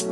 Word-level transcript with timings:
Hi, 0.00 0.06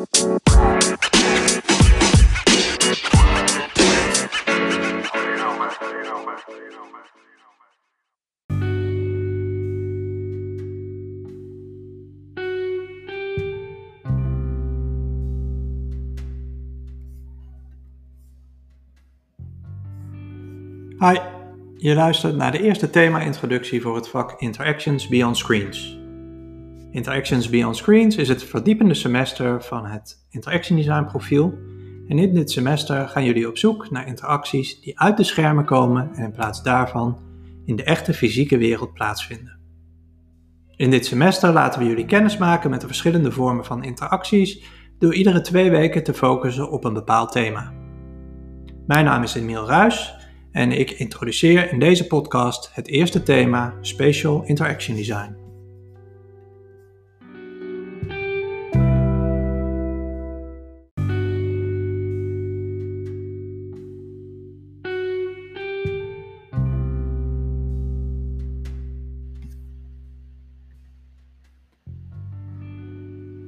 je 21.76 21.94
luistert 21.94 22.36
naar 22.36 22.52
de 22.52 22.62
eerste 22.62 22.90
thema-introductie 22.90 23.82
voor 23.82 23.94
het 23.94 24.08
vak 24.08 24.40
Interactions 24.40 25.08
Beyond 25.08 25.36
Screens. 25.36 25.97
Interactions 26.90 27.48
Beyond 27.48 27.76
Screens 27.76 28.16
is 28.16 28.28
het 28.28 28.44
verdiepende 28.44 28.94
semester 28.94 29.62
van 29.62 29.86
het 29.86 30.26
Interaction 30.30 30.76
Design 30.76 31.04
profiel. 31.04 31.58
En 32.08 32.18
in 32.18 32.34
dit 32.34 32.50
semester 32.50 33.08
gaan 33.08 33.24
jullie 33.24 33.48
op 33.48 33.58
zoek 33.58 33.90
naar 33.90 34.06
interacties 34.06 34.80
die 34.80 35.00
uit 35.00 35.16
de 35.16 35.24
schermen 35.24 35.64
komen 35.64 36.10
en 36.14 36.24
in 36.24 36.32
plaats 36.32 36.62
daarvan 36.62 37.18
in 37.64 37.76
de 37.76 37.82
echte 37.82 38.14
fysieke 38.14 38.58
wereld 38.58 38.92
plaatsvinden. 38.92 39.58
In 40.76 40.90
dit 40.90 41.06
semester 41.06 41.52
laten 41.52 41.80
we 41.80 41.86
jullie 41.86 42.04
kennis 42.04 42.36
maken 42.36 42.70
met 42.70 42.80
de 42.80 42.86
verschillende 42.86 43.32
vormen 43.32 43.64
van 43.64 43.84
interacties 43.84 44.62
door 44.98 45.14
iedere 45.14 45.40
twee 45.40 45.70
weken 45.70 46.04
te 46.04 46.14
focussen 46.14 46.70
op 46.70 46.84
een 46.84 46.94
bepaald 46.94 47.32
thema. 47.32 47.72
Mijn 48.86 49.04
naam 49.04 49.22
is 49.22 49.34
Emiel 49.34 49.66
Ruis 49.66 50.14
en 50.52 50.72
ik 50.72 50.90
introduceer 50.90 51.72
in 51.72 51.78
deze 51.78 52.06
podcast 52.06 52.70
het 52.72 52.88
eerste 52.88 53.22
thema 53.22 53.74
Spatial 53.80 54.42
Interaction 54.44 54.96
Design. 54.96 55.47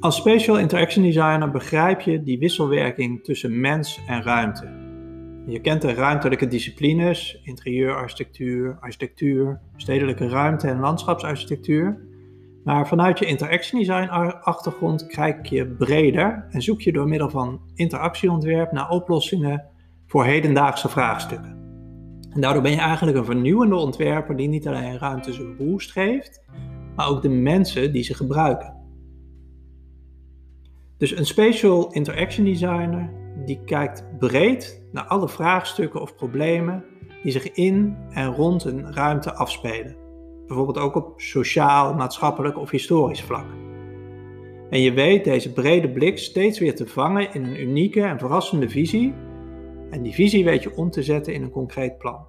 Als 0.00 0.16
Spatial 0.16 0.58
Interaction 0.58 1.04
Designer 1.04 1.50
begrijp 1.50 2.00
je 2.00 2.22
die 2.22 2.38
wisselwerking 2.38 3.24
tussen 3.24 3.60
mens 3.60 4.00
en 4.06 4.22
ruimte 4.22 4.88
je 5.46 5.60
kent 5.60 5.82
de 5.82 5.94
ruimtelijke 5.94 6.48
disciplines, 6.48 7.40
interieurarchitectuur, 7.44 8.76
architectuur, 8.80 9.60
stedelijke 9.76 10.28
ruimte 10.28 10.68
en 10.68 10.78
landschapsarchitectuur. 10.78 11.98
Maar 12.64 12.88
vanuit 12.88 13.18
je 13.18 13.26
interaction 13.26 13.80
design 13.80 14.08
achtergrond 14.40 15.06
kijk 15.06 15.46
je 15.46 15.66
breder 15.66 16.46
en 16.50 16.62
zoek 16.62 16.80
je 16.80 16.92
door 16.92 17.08
middel 17.08 17.30
van 17.30 17.60
interactieontwerp 17.74 18.72
naar 18.72 18.88
oplossingen 18.88 19.64
voor 20.06 20.24
hedendaagse 20.24 20.88
vraagstukken. 20.88 21.58
En 22.30 22.40
daardoor 22.40 22.62
ben 22.62 22.70
je 22.70 22.80
eigenlijk 22.80 23.16
een 23.16 23.24
vernieuwende 23.24 23.76
ontwerper 23.76 24.36
die 24.36 24.48
niet 24.48 24.66
alleen 24.66 24.98
ruimte 24.98 25.32
zijn 25.32 25.56
boost 25.56 25.92
geeft, 25.92 26.44
maar 26.96 27.08
ook 27.08 27.22
de 27.22 27.28
mensen 27.28 27.92
die 27.92 28.02
ze 28.02 28.14
gebruiken. 28.14 28.79
Dus 31.00 31.16
een 31.16 31.26
spatial 31.26 31.92
interaction 31.92 32.44
designer 32.44 33.10
die 33.44 33.60
kijkt 33.64 34.04
breed 34.18 34.82
naar 34.92 35.04
alle 35.04 35.28
vraagstukken 35.28 36.00
of 36.00 36.14
problemen 36.14 36.84
die 37.22 37.32
zich 37.32 37.52
in 37.52 37.96
en 38.10 38.34
rond 38.34 38.64
een 38.64 38.94
ruimte 38.94 39.34
afspelen. 39.34 39.96
Bijvoorbeeld 40.46 40.78
ook 40.78 40.94
op 40.94 41.20
sociaal, 41.20 41.94
maatschappelijk 41.94 42.58
of 42.58 42.70
historisch 42.70 43.22
vlak. 43.22 43.46
En 44.70 44.80
je 44.80 44.92
weet 44.92 45.24
deze 45.24 45.52
brede 45.52 45.90
blik 45.90 46.18
steeds 46.18 46.58
weer 46.58 46.74
te 46.74 46.86
vangen 46.86 47.34
in 47.34 47.44
een 47.44 47.60
unieke 47.60 48.02
en 48.02 48.18
verrassende 48.18 48.68
visie. 48.68 49.14
En 49.90 50.02
die 50.02 50.14
visie 50.14 50.44
weet 50.44 50.62
je 50.62 50.76
om 50.76 50.90
te 50.90 51.02
zetten 51.02 51.34
in 51.34 51.42
een 51.42 51.50
concreet 51.50 51.98
plan. 51.98 52.26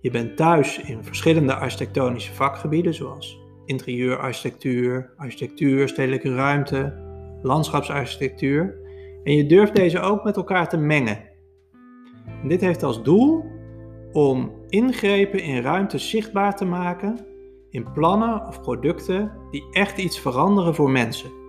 Je 0.00 0.10
bent 0.10 0.36
thuis 0.36 0.80
in 0.80 1.04
verschillende 1.04 1.54
architectonische 1.54 2.32
vakgebieden 2.32 2.94
zoals 2.94 3.42
interieurarchitectuur, 3.64 5.12
architectuur, 5.16 5.88
stedelijke 5.88 6.34
ruimte, 6.34 7.03
landschapsarchitectuur. 7.44 8.78
En 9.24 9.34
je 9.34 9.46
durft 9.46 9.74
deze 9.74 10.00
ook 10.00 10.24
met 10.24 10.36
elkaar 10.36 10.68
te 10.68 10.76
mengen. 10.76 11.18
En 12.42 12.48
dit 12.48 12.60
heeft 12.60 12.82
als 12.82 13.02
doel 13.02 13.44
om 14.12 14.52
ingrepen 14.68 15.42
in 15.42 15.62
ruimte 15.62 15.98
zichtbaar 15.98 16.56
te 16.56 16.64
maken 16.64 17.26
in 17.70 17.92
plannen 17.92 18.46
of 18.46 18.60
producten 18.60 19.32
die 19.50 19.64
echt 19.70 19.98
iets 19.98 20.20
veranderen 20.20 20.74
voor 20.74 20.90
mensen. 20.90 21.43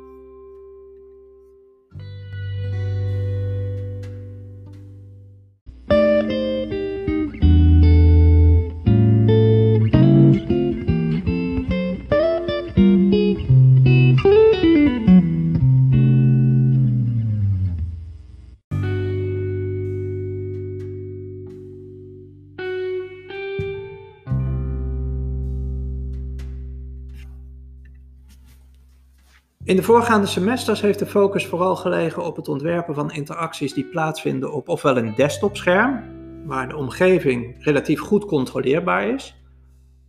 In 29.65 29.75
de 29.75 29.83
voorgaande 29.83 30.27
semesters 30.27 30.81
heeft 30.81 30.99
de 30.99 31.05
focus 31.05 31.45
vooral 31.45 31.75
gelegen 31.75 32.25
op 32.25 32.35
het 32.35 32.47
ontwerpen 32.47 32.95
van 32.95 33.11
interacties 33.11 33.73
die 33.73 33.83
plaatsvinden 33.85 34.53
op 34.53 34.69
ofwel 34.69 34.97
een 34.97 35.13
desktopscherm, 35.15 36.03
waar 36.45 36.69
de 36.69 36.75
omgeving 36.75 37.55
relatief 37.59 37.99
goed 37.99 38.25
controleerbaar 38.25 39.07
is, 39.07 39.35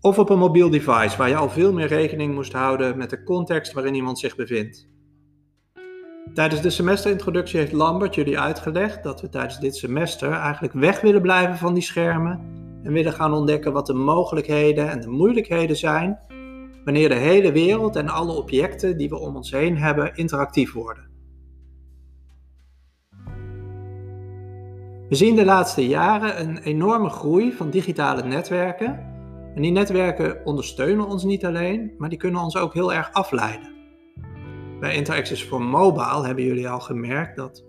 of 0.01 0.19
op 0.19 0.31
een 0.31 0.39
mobiel 0.39 0.71
device, 0.71 1.17
waar 1.17 1.29
je 1.29 1.37
al 1.37 1.51
veel 1.51 1.73
meer 1.73 1.87
rekening 1.87 2.35
moest 2.35 2.53
houden 2.53 2.97
met 2.97 3.11
de 3.11 3.23
context 3.23 3.73
waarin 3.73 3.95
iemand 3.95 4.19
zich 4.19 4.37
bevindt. 4.37 4.89
Tijdens 6.35 6.63
de 6.63 6.71
semesterintroductie 6.71 7.59
heeft 7.59 7.73
Lambert 7.73 8.15
jullie 8.15 8.39
uitgelegd 8.39 9.03
dat 9.03 9.21
we 9.21 9.29
tijdens 9.29 9.59
dit 9.61 9.77
semester 9.77 10.33
eigenlijk 10.33 10.75
weg 10.75 11.01
willen 11.01 11.23
blijven 11.23 11.57
van 11.57 11.75
die 11.75 11.83
schermen 11.83 12.41
en 12.83 12.93
willen 12.93 13.13
gaan 13.13 13.33
ontdekken 13.33 13.73
wat 13.73 13.87
de 13.87 13.95
mogelijkheden 13.95 14.91
en 14.91 15.01
de 15.01 15.09
moeilijkheden 15.09 15.77
zijn 15.77 16.19
wanneer 16.87 17.09
de 17.09 17.15
hele 17.15 17.53
wereld 17.53 17.97
en 17.97 18.09
alle 18.09 18.33
objecten 18.33 18.97
die 18.97 19.09
we 19.09 19.19
om 19.19 19.37
ons 19.37 19.51
heen 19.51 19.77
hebben 19.77 20.15
interactief 20.15 20.73
worden. 20.73 21.05
We 25.09 25.15
zien 25.15 25.37
de 25.37 25.45
laatste 25.45 25.87
jaren 25.87 26.41
een 26.41 26.59
enorme 26.59 27.09
groei 27.09 27.53
van 27.53 27.71
digitale 27.71 28.23
netwerken. 28.23 29.15
En 29.55 29.63
die 29.63 29.71
netwerken 29.71 30.45
ondersteunen 30.45 31.07
ons 31.07 31.25
niet 31.25 31.45
alleen, 31.45 31.95
maar 31.99 32.09
die 32.09 32.19
kunnen 32.19 32.43
ons 32.43 32.57
ook 32.57 32.75
heel 32.75 32.93
erg 32.93 33.13
afleiden. 33.13 33.75
Bij 34.81 34.95
Interactions 34.95 35.43
for 35.43 35.63
Mobile 35.63 36.27
hebben 36.27 36.45
jullie 36.45 36.69
al 36.69 36.81
gemerkt 36.81 37.37
dat, 37.37 37.65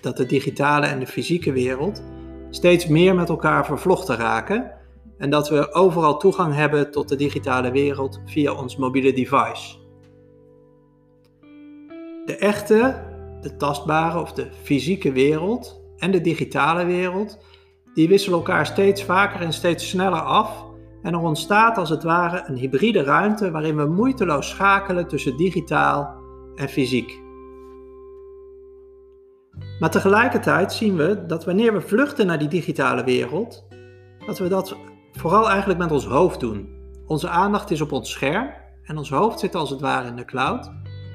dat 0.00 0.16
de 0.16 0.26
digitale 0.26 0.86
en 0.86 0.98
de 0.98 1.06
fysieke 1.06 1.52
wereld 1.52 2.02
steeds 2.50 2.86
meer 2.86 3.14
met 3.14 3.28
elkaar 3.28 3.66
vervlochten 3.66 4.16
raken 4.16 4.79
en 5.20 5.30
dat 5.30 5.48
we 5.48 5.72
overal 5.72 6.16
toegang 6.16 6.54
hebben 6.54 6.90
tot 6.90 7.08
de 7.08 7.16
digitale 7.16 7.70
wereld 7.70 8.20
via 8.24 8.52
ons 8.52 8.76
mobiele 8.76 9.12
device. 9.12 9.78
De 12.24 12.36
echte, 12.38 13.02
de 13.40 13.56
tastbare 13.56 14.20
of 14.20 14.32
de 14.32 14.48
fysieke 14.62 15.12
wereld 15.12 15.82
en 15.96 16.10
de 16.10 16.20
digitale 16.20 16.84
wereld, 16.84 17.38
die 17.94 18.08
wisselen 18.08 18.38
elkaar 18.38 18.66
steeds 18.66 19.04
vaker 19.04 19.40
en 19.40 19.52
steeds 19.52 19.88
sneller 19.88 20.20
af 20.20 20.64
en 21.02 21.12
er 21.12 21.20
ontstaat 21.20 21.76
als 21.78 21.90
het 21.90 22.02
ware 22.02 22.44
een 22.46 22.56
hybride 22.56 23.02
ruimte 23.02 23.50
waarin 23.50 23.76
we 23.76 23.84
moeiteloos 23.84 24.48
schakelen 24.48 25.08
tussen 25.08 25.36
digitaal 25.36 26.14
en 26.54 26.68
fysiek. 26.68 27.20
Maar 29.80 29.90
tegelijkertijd 29.90 30.72
zien 30.72 30.96
we 30.96 31.26
dat 31.26 31.44
wanneer 31.44 31.72
we 31.72 31.80
vluchten 31.80 32.26
naar 32.26 32.38
die 32.38 32.48
digitale 32.48 33.04
wereld, 33.04 33.66
dat 34.26 34.38
we 34.38 34.48
dat 34.48 34.76
vooral 35.12 35.48
eigenlijk 35.48 35.78
met 35.78 35.92
ons 35.92 36.06
hoofd 36.06 36.40
doen. 36.40 36.68
Onze 37.06 37.28
aandacht 37.28 37.70
is 37.70 37.80
op 37.80 37.92
ons 37.92 38.10
scherm 38.10 38.50
en 38.82 38.98
ons 38.98 39.10
hoofd 39.10 39.40
zit 39.40 39.54
als 39.54 39.70
het 39.70 39.80
ware 39.80 40.08
in 40.08 40.16
de 40.16 40.24
cloud, 40.24 40.70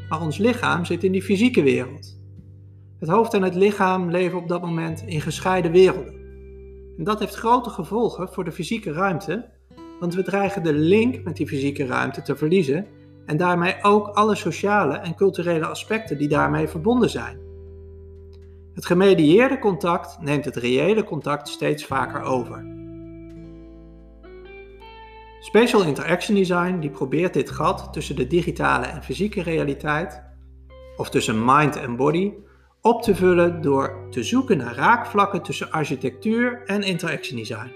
maar 0.09 0.21
ons 0.21 0.37
lichaam 0.37 0.85
zit 0.85 1.03
in 1.03 1.11
die 1.11 1.23
fysieke 1.23 1.63
wereld. 1.63 2.17
Het 2.99 3.09
hoofd 3.09 3.33
en 3.33 3.41
het 3.41 3.55
lichaam 3.55 4.09
leven 4.11 4.37
op 4.37 4.47
dat 4.47 4.61
moment 4.61 5.03
in 5.05 5.21
gescheiden 5.21 5.71
werelden. 5.71 6.13
En 6.97 7.03
dat 7.03 7.19
heeft 7.19 7.35
grote 7.35 7.69
gevolgen 7.69 8.29
voor 8.33 8.43
de 8.43 8.51
fysieke 8.51 8.91
ruimte, 8.91 9.49
want 9.99 10.13
we 10.13 10.23
dreigen 10.23 10.63
de 10.63 10.73
link 10.73 11.23
met 11.23 11.35
die 11.35 11.47
fysieke 11.47 11.85
ruimte 11.85 12.21
te 12.21 12.35
verliezen 12.35 12.87
en 13.25 13.37
daarmee 13.37 13.75
ook 13.81 14.07
alle 14.07 14.35
sociale 14.35 14.93
en 14.93 15.15
culturele 15.15 15.65
aspecten 15.65 16.17
die 16.17 16.27
daarmee 16.27 16.67
verbonden 16.67 17.09
zijn. 17.09 17.39
Het 18.73 18.85
gemedieerde 18.85 19.59
contact 19.59 20.21
neemt 20.21 20.45
het 20.45 20.55
reële 20.55 21.03
contact 21.03 21.47
steeds 21.47 21.85
vaker 21.85 22.21
over. 22.21 22.74
Spatial 25.45 25.83
Interaction 25.83 26.35
Design 26.35 26.79
die 26.79 26.89
probeert 26.89 27.33
dit 27.33 27.49
gat 27.49 27.93
tussen 27.93 28.15
de 28.15 28.27
digitale 28.27 28.85
en 28.85 29.03
fysieke 29.03 29.41
realiteit 29.41 30.23
of 30.97 31.09
tussen 31.09 31.45
mind 31.45 31.75
en 31.75 31.95
body, 31.95 32.33
op 32.81 33.01
te 33.01 33.15
vullen 33.15 33.61
door 33.61 34.07
te 34.09 34.23
zoeken 34.23 34.57
naar 34.57 34.75
raakvlakken 34.75 35.41
tussen 35.41 35.71
architectuur 35.71 36.61
en 36.65 36.83
interaction 36.83 37.37
design. 37.37 37.71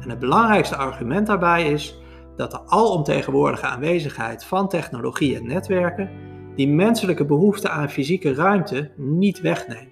En 0.00 0.10
het 0.10 0.18
belangrijkste 0.18 0.76
argument 0.76 1.26
daarbij 1.26 1.72
is 1.72 1.98
dat 2.36 2.50
de 2.50 2.66
alomtegenwoordige 2.66 3.66
aanwezigheid 3.66 4.44
van 4.44 4.68
technologie 4.68 5.36
en 5.36 5.46
netwerken 5.46 6.10
die 6.54 6.68
menselijke 6.68 7.24
behoefte 7.24 7.68
aan 7.68 7.90
fysieke 7.90 8.34
ruimte 8.34 8.92
niet 8.96 9.40
wegneemt. 9.40 9.91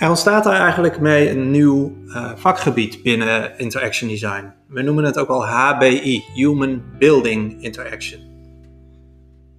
Er 0.00 0.08
ontstaat 0.08 0.44
daar 0.44 0.60
eigenlijk 0.60 1.00
mee 1.00 1.30
een 1.30 1.50
nieuw 1.50 1.96
uh, 2.06 2.32
vakgebied 2.36 3.02
binnen 3.02 3.58
Interaction 3.58 4.08
Design. 4.08 4.52
We 4.68 4.82
noemen 4.82 5.04
het 5.04 5.18
ook 5.18 5.28
al 5.28 5.46
HBI, 5.46 6.24
Human 6.34 6.82
Building 6.98 7.62
Interaction. 7.62 8.20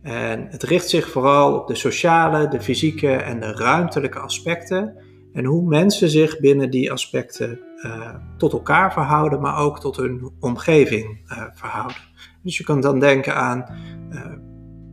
En 0.01 0.47
het 0.49 0.63
richt 0.63 0.89
zich 0.89 1.09
vooral 1.09 1.55
op 1.59 1.67
de 1.67 1.75
sociale, 1.75 2.47
de 2.47 2.61
fysieke 2.61 3.11
en 3.11 3.39
de 3.39 3.51
ruimtelijke 3.51 4.19
aspecten 4.19 4.95
en 5.33 5.45
hoe 5.45 5.67
mensen 5.67 6.09
zich 6.09 6.39
binnen 6.39 6.69
die 6.69 6.91
aspecten 6.91 7.59
uh, 7.85 8.15
tot 8.37 8.53
elkaar 8.53 8.93
verhouden, 8.93 9.41
maar 9.41 9.57
ook 9.57 9.79
tot 9.79 9.97
hun 9.97 10.31
omgeving 10.39 11.31
uh, 11.31 11.43
verhouden. 11.53 11.97
Dus 12.43 12.57
je 12.57 12.63
kan 12.63 12.81
dan 12.81 12.99
denken 12.99 13.35
aan 13.35 13.65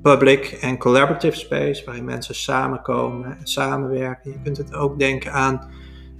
public 0.09 0.59
en 0.61 0.79
collaborative 0.79 1.37
space, 1.37 1.85
waarin 1.85 2.05
mensen 2.05 2.35
samenkomen 2.35 3.39
en 3.39 3.47
samenwerken. 3.47 4.31
Je 4.31 4.39
kunt 4.43 4.57
het 4.57 4.75
ook 4.75 4.99
denken 4.99 5.33
aan 5.33 5.71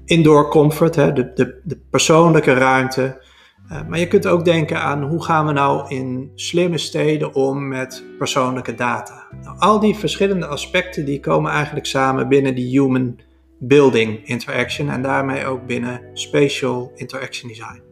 indoor 0.05 0.49
comfort, 0.51 0.95
hè, 0.95 1.13
de, 1.13 1.33
de, 1.33 1.61
de 1.65 1.79
persoonlijke 1.91 2.53
ruimte. 2.53 3.27
Uh, 3.73 3.79
maar 3.89 3.99
je 3.99 4.09
kunt 4.09 4.27
ook 4.27 4.45
denken 4.45 4.81
aan 4.81 5.03
hoe 5.03 5.25
gaan 5.25 5.47
we 5.47 5.53
nou 5.53 5.95
in 5.95 6.31
slimme 6.35 6.79
steden 6.79 7.35
om 7.35 7.69
met 7.69 8.05
persoonlijke 8.19 8.75
data. 8.75 9.27
Nou, 9.43 9.59
al 9.59 9.81
die 9.81 9.95
verschillende 9.95 10.47
aspecten 10.47 11.05
die 11.05 11.21
komen 11.21 11.51
eigenlijk 11.51 11.87
samen 11.87 12.29
binnen 12.29 12.55
die 12.55 12.81
human 12.81 13.19
building 13.59 14.27
interaction 14.27 14.89
en 14.89 15.03
daarmee 15.03 15.47
ook 15.47 15.67
binnen 15.67 16.01
spatial 16.13 16.93
interaction 16.95 17.49
design. 17.49 17.83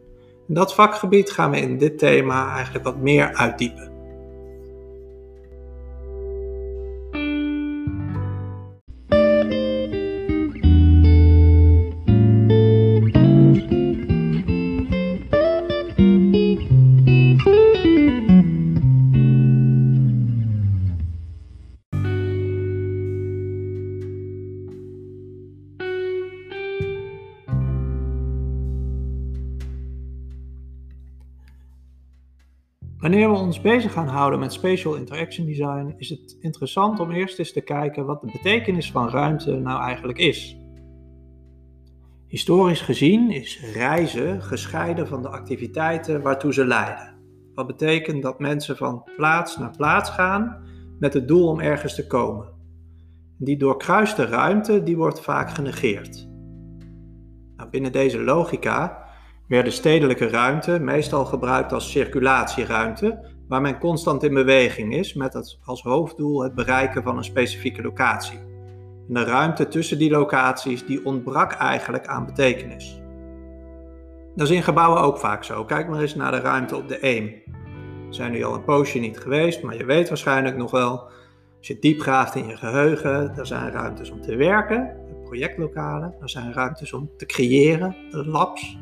En 0.47 0.53
dat 0.53 0.73
vakgebied 0.73 1.31
gaan 1.31 1.51
we 1.51 1.57
in 1.57 1.77
dit 1.77 1.97
thema 1.97 2.53
eigenlijk 2.53 2.85
wat 2.85 2.97
meer 2.97 3.33
uitdiepen. 3.33 3.96
Wanneer 32.97 33.29
we 33.29 33.37
ons 33.37 33.61
bezig 33.61 33.93
gaan 33.93 34.07
houden 34.07 34.39
met 34.39 34.53
spatial 34.53 34.95
interaction 34.95 35.45
design, 35.45 35.93
is 35.97 36.09
het 36.09 36.37
interessant 36.39 36.99
om 36.99 37.11
eerst 37.11 37.39
eens 37.39 37.53
te 37.53 37.61
kijken 37.61 38.05
wat 38.05 38.21
de 38.21 38.29
betekenis 38.31 38.91
van 38.91 39.09
ruimte 39.09 39.55
nou 39.55 39.81
eigenlijk 39.81 40.17
is. 40.17 40.57
Historisch 42.27 42.81
gezien 42.81 43.31
is 43.31 43.71
reizen 43.73 44.41
gescheiden 44.41 45.07
van 45.07 45.21
de 45.21 45.29
activiteiten 45.29 46.21
waartoe 46.21 46.53
ze 46.53 46.65
leiden. 46.65 47.15
Wat 47.53 47.67
betekent 47.67 48.21
dat 48.23 48.39
mensen 48.39 48.77
van 48.77 49.03
plaats 49.15 49.57
naar 49.57 49.75
plaats 49.77 50.09
gaan 50.09 50.65
met 50.99 51.13
het 51.13 51.27
doel 51.27 51.47
om 51.47 51.59
ergens 51.59 51.95
te 51.95 52.07
komen. 52.07 52.53
Die 53.37 53.57
doorkruiste 53.57 54.25
ruimte 54.25 54.83
die 54.83 54.97
wordt 54.97 55.21
vaak 55.21 55.49
genegeerd. 55.49 56.27
Nou, 57.55 57.69
binnen 57.69 57.91
deze 57.91 58.23
logica 58.23 59.06
werden 59.47 59.73
stedelijke 59.73 60.27
ruimte 60.27 60.79
meestal 60.79 61.25
gebruikt 61.25 61.73
als 61.73 61.91
circulatieruimte, 61.91 63.19
waar 63.47 63.61
men 63.61 63.79
constant 63.79 64.23
in 64.23 64.33
beweging 64.33 64.93
is 64.93 65.13
met 65.13 65.57
als 65.63 65.81
hoofddoel 65.81 66.43
het 66.43 66.55
bereiken 66.55 67.03
van 67.03 67.17
een 67.17 67.23
specifieke 67.23 67.81
locatie. 67.81 68.39
En 69.07 69.13
de 69.13 69.23
ruimte 69.23 69.67
tussen 69.67 69.97
die 69.97 70.09
locaties 70.09 70.85
die 70.85 71.05
ontbrak 71.05 71.51
eigenlijk 71.51 72.07
aan 72.07 72.25
betekenis. 72.25 73.01
Dat 74.35 74.49
is 74.49 74.55
in 74.55 74.63
gebouwen 74.63 75.01
ook 75.01 75.17
vaak 75.17 75.43
zo. 75.43 75.65
Kijk 75.65 75.87
maar 75.87 76.01
eens 76.01 76.15
naar 76.15 76.31
de 76.31 76.39
ruimte 76.39 76.75
op 76.75 76.87
de 76.87 77.03
Eem. 77.05 77.25
We 78.07 78.13
zijn 78.13 78.31
nu 78.31 78.43
al 78.43 78.53
een 78.53 78.63
poosje 78.63 78.99
niet 78.99 79.19
geweest, 79.19 79.63
maar 79.63 79.77
je 79.77 79.85
weet 79.85 80.09
waarschijnlijk 80.09 80.57
nog 80.57 80.71
wel, 80.71 81.09
als 81.57 81.67
je 81.67 81.79
diep 81.79 82.01
graaft 82.01 82.35
in 82.35 82.47
je 82.47 82.57
geheugen, 82.57 83.37
er 83.37 83.47
zijn 83.47 83.71
ruimtes 83.71 84.11
om 84.11 84.21
te 84.21 84.35
werken, 84.35 84.95
projectlokalen, 85.23 86.15
er 86.21 86.29
zijn 86.29 86.53
ruimtes 86.53 86.93
om 86.93 87.09
te 87.17 87.25
creëren, 87.25 87.95
de 88.09 88.25
labs, 88.25 88.77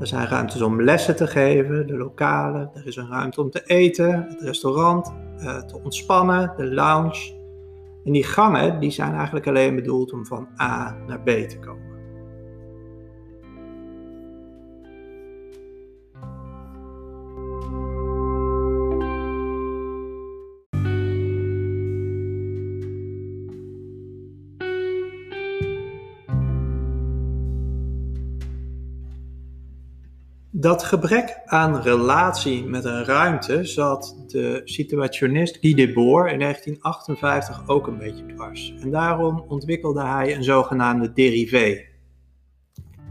er 0.00 0.06
zijn 0.06 0.26
ruimtes 0.26 0.62
om 0.62 0.82
lessen 0.82 1.16
te 1.16 1.26
geven, 1.26 1.86
de 1.86 1.96
lokalen. 1.96 2.70
Er 2.74 2.86
is 2.86 2.96
een 2.96 3.10
ruimte 3.10 3.40
om 3.40 3.50
te 3.50 3.62
eten, 3.66 4.26
het 4.28 4.40
restaurant, 4.40 5.14
uh, 5.38 5.58
te 5.58 5.80
ontspannen, 5.82 6.52
de 6.56 6.74
lounge. 6.74 7.32
En 8.04 8.12
die 8.12 8.24
gangen 8.24 8.80
die 8.80 8.90
zijn 8.90 9.14
eigenlijk 9.14 9.46
alleen 9.46 9.74
bedoeld 9.74 10.12
om 10.12 10.26
van 10.26 10.48
A 10.60 10.96
naar 11.06 11.20
B 11.20 11.28
te 11.28 11.58
komen. 11.60 11.93
Dat 30.64 30.84
gebrek 30.84 31.40
aan 31.44 31.80
relatie 31.82 32.64
met 32.64 32.84
een 32.84 33.04
ruimte 33.04 33.64
zat 33.64 34.24
de 34.26 34.60
situationist 34.64 35.58
Guy 35.60 35.74
Debord 35.74 36.32
in 36.32 36.38
1958 36.38 37.68
ook 37.68 37.86
een 37.86 37.98
beetje 37.98 38.26
dwars. 38.26 38.74
En 38.80 38.90
daarom 38.90 39.44
ontwikkelde 39.48 40.04
hij 40.04 40.36
een 40.36 40.44
zogenaamde 40.44 41.12
derivé. 41.12 41.84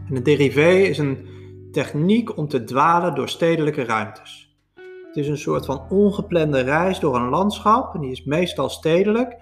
En 0.08 0.16
een 0.16 0.22
derivé 0.22 0.70
is 0.70 0.98
een 0.98 1.26
techniek 1.72 2.36
om 2.36 2.48
te 2.48 2.64
dwalen 2.64 3.14
door 3.14 3.28
stedelijke 3.28 3.84
ruimtes. 3.84 4.56
Het 5.06 5.16
is 5.16 5.28
een 5.28 5.38
soort 5.38 5.64
van 5.64 5.86
ongeplande 5.88 6.60
reis 6.60 6.98
door 6.98 7.16
een 7.16 7.28
landschap, 7.28 7.94
en 7.94 8.00
die 8.00 8.10
is 8.10 8.24
meestal 8.24 8.68
stedelijk, 8.68 9.36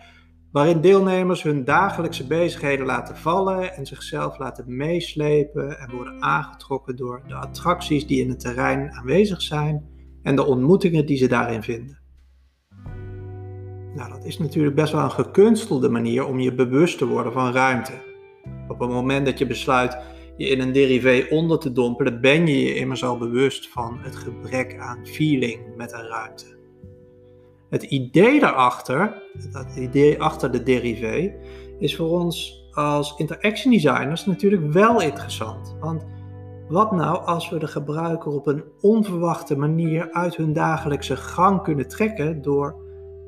waarin 0.53 0.81
deelnemers 0.81 1.43
hun 1.43 1.65
dagelijkse 1.65 2.27
bezigheden 2.27 2.87
laten 2.87 3.17
vallen 3.17 3.75
en 3.75 3.87
zichzelf 3.87 4.39
laten 4.39 4.77
meeslepen 4.77 5.79
en 5.79 5.91
worden 5.91 6.23
aangetrokken 6.23 6.97
door 6.97 7.23
de 7.27 7.35
attracties 7.35 8.07
die 8.07 8.23
in 8.23 8.29
het 8.29 8.41
terrein 8.41 8.93
aanwezig 8.93 9.43
zijn 9.43 9.85
en 10.23 10.37
de 10.37 10.45
ontmoetingen 10.45 11.07
die 11.07 11.17
ze 11.17 11.29
daarin 11.29 11.63
vinden. 11.63 12.01
Nou, 13.95 14.11
dat 14.11 14.25
is 14.25 14.39
natuurlijk 14.39 14.75
best 14.75 14.93
wel 14.93 15.05
een 15.05 15.11
gekunstelde 15.11 15.89
manier 15.89 16.27
om 16.27 16.41
je 16.41 16.55
bewust 16.55 16.99
te 16.99 17.07
worden 17.07 17.33
van 17.33 17.53
ruimte. 17.53 17.93
Op 18.69 18.81
het 18.81 18.91
moment 18.91 19.27
dat 19.27 19.39
je 19.39 19.47
besluit 19.47 19.99
je 20.37 20.49
in 20.49 20.61
een 20.61 20.73
derivé 20.73 21.27
onder 21.31 21.59
te 21.59 21.73
dompelen, 21.73 22.21
ben 22.21 22.47
je 22.47 22.63
je 22.63 22.75
immers 22.75 23.05
al 23.05 23.19
bewust 23.19 23.69
van 23.69 23.99
het 23.99 24.17
gebrek 24.17 24.79
aan 24.79 25.07
feeling 25.07 25.77
met 25.77 25.93
een 25.93 26.07
ruimte. 26.09 26.62
Het 27.73 27.83
idee 27.83 28.41
daarachter, 28.41 29.23
het 29.53 29.77
idee 29.77 30.23
achter 30.23 30.51
de 30.51 30.63
derivé, 30.63 31.35
is 31.79 31.97
voor 31.97 32.09
ons 32.09 32.65
als 32.73 33.15
interaction 33.17 33.73
designers 33.73 34.27
natuurlijk 34.27 34.73
wel 34.73 35.01
interessant. 35.01 35.77
Want 35.81 36.05
wat 36.69 36.93
nou 36.93 37.25
als 37.25 37.49
we 37.49 37.59
de 37.59 37.67
gebruiker 37.67 38.33
op 38.33 38.47
een 38.47 38.65
onverwachte 38.81 39.57
manier 39.57 40.11
uit 40.11 40.37
hun 40.37 40.53
dagelijkse 40.53 41.17
gang 41.17 41.63
kunnen 41.63 41.89
trekken 41.89 42.43
door 42.43 42.77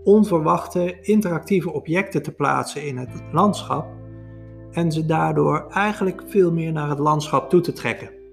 onverwachte 0.02 1.00
interactieve 1.00 1.72
objecten 1.72 2.22
te 2.22 2.32
plaatsen 2.32 2.86
in 2.86 2.96
het 2.96 3.22
landschap 3.32 3.86
en 4.70 4.92
ze 4.92 5.06
daardoor 5.06 5.66
eigenlijk 5.70 6.22
veel 6.26 6.52
meer 6.52 6.72
naar 6.72 6.88
het 6.88 6.98
landschap 6.98 7.50
toe 7.50 7.60
te 7.60 7.72
trekken? 7.72 8.23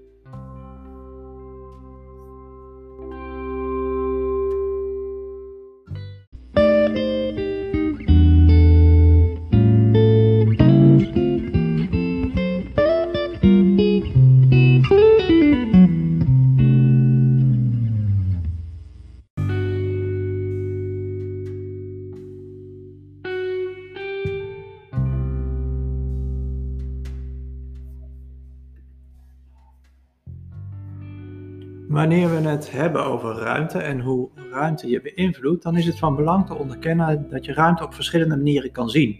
Wanneer 32.01 32.29
we 32.29 32.49
het 32.49 32.71
hebben 32.71 33.05
over 33.05 33.35
ruimte 33.35 33.77
en 33.77 33.99
hoe 33.99 34.29
ruimte 34.51 34.87
je 34.87 35.01
beïnvloedt, 35.01 35.63
dan 35.63 35.77
is 35.77 35.85
het 35.85 35.99
van 35.99 36.15
belang 36.15 36.45
te 36.45 36.53
onderkennen 36.53 37.29
dat 37.29 37.45
je 37.45 37.53
ruimte 37.53 37.83
op 37.83 37.93
verschillende 37.93 38.35
manieren 38.35 38.71
kan 38.71 38.89
zien. 38.89 39.19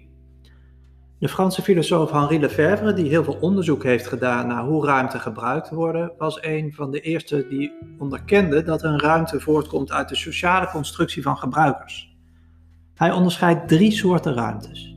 De 1.20 1.28
Franse 1.28 1.62
filosoof 1.62 2.12
Henri 2.12 2.40
Lefebvre, 2.40 2.94
die 2.94 3.10
heel 3.10 3.24
veel 3.24 3.38
onderzoek 3.42 3.84
heeft 3.84 4.08
gedaan 4.08 4.48
naar 4.48 4.64
hoe 4.64 4.86
ruimte 4.86 5.20
gebruikt 5.20 5.70
wordt, 5.70 6.18
was 6.18 6.44
een 6.44 6.74
van 6.74 6.92
de 6.92 7.00
eerste 7.00 7.46
die 7.50 7.72
onderkende 7.98 8.64
dat 8.64 8.84
een 8.84 9.00
ruimte 9.00 9.40
voortkomt 9.40 9.92
uit 9.92 10.10
de 10.10 10.16
sociale 10.16 10.68
constructie 10.68 11.22
van 11.22 11.38
gebruikers. 11.38 12.18
Hij 12.96 13.12
onderscheidt 13.12 13.68
drie 13.68 13.92
soorten 13.92 14.34
ruimtes. 14.34 14.96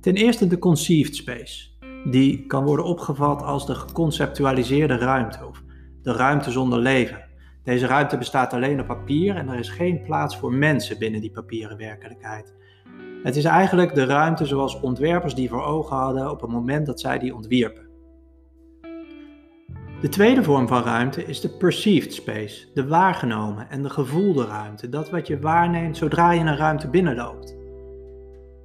Ten 0.00 0.14
eerste 0.14 0.46
de 0.46 0.58
conceived 0.58 1.16
space. 1.16 1.68
Die 2.04 2.46
kan 2.46 2.64
worden 2.64 2.84
opgevat 2.84 3.42
als 3.42 3.66
de 3.66 3.74
geconceptualiseerde 3.74 4.96
ruimte 4.96 5.44
de 6.08 6.14
ruimte 6.14 6.50
zonder 6.50 6.78
leven. 6.78 7.24
Deze 7.64 7.86
ruimte 7.86 8.18
bestaat 8.18 8.52
alleen 8.52 8.80
op 8.80 8.86
papier 8.86 9.36
en 9.36 9.48
er 9.48 9.58
is 9.58 9.68
geen 9.68 10.02
plaats 10.02 10.36
voor 10.36 10.52
mensen 10.52 10.98
binnen 10.98 11.20
die 11.20 11.30
papieren 11.30 11.76
werkelijkheid. 11.76 12.54
Het 13.22 13.36
is 13.36 13.44
eigenlijk 13.44 13.94
de 13.94 14.04
ruimte 14.04 14.46
zoals 14.46 14.80
ontwerpers 14.80 15.34
die 15.34 15.48
voor 15.48 15.62
ogen 15.62 15.96
hadden 15.96 16.30
op 16.30 16.40
het 16.40 16.50
moment 16.50 16.86
dat 16.86 17.00
zij 17.00 17.18
die 17.18 17.34
ontwierpen. 17.34 17.88
De 20.00 20.08
tweede 20.08 20.42
vorm 20.42 20.68
van 20.68 20.82
ruimte 20.82 21.24
is 21.24 21.40
de 21.40 21.48
perceived 21.48 22.14
space, 22.14 22.66
de 22.74 22.86
waargenomen 22.86 23.70
en 23.70 23.82
de 23.82 23.90
gevoelde 23.90 24.46
ruimte, 24.46 24.88
dat 24.88 25.10
wat 25.10 25.26
je 25.26 25.38
waarneemt 25.38 25.96
zodra 25.96 26.32
je 26.32 26.40
een 26.40 26.56
ruimte 26.56 26.88
binnenloopt. 26.88 27.56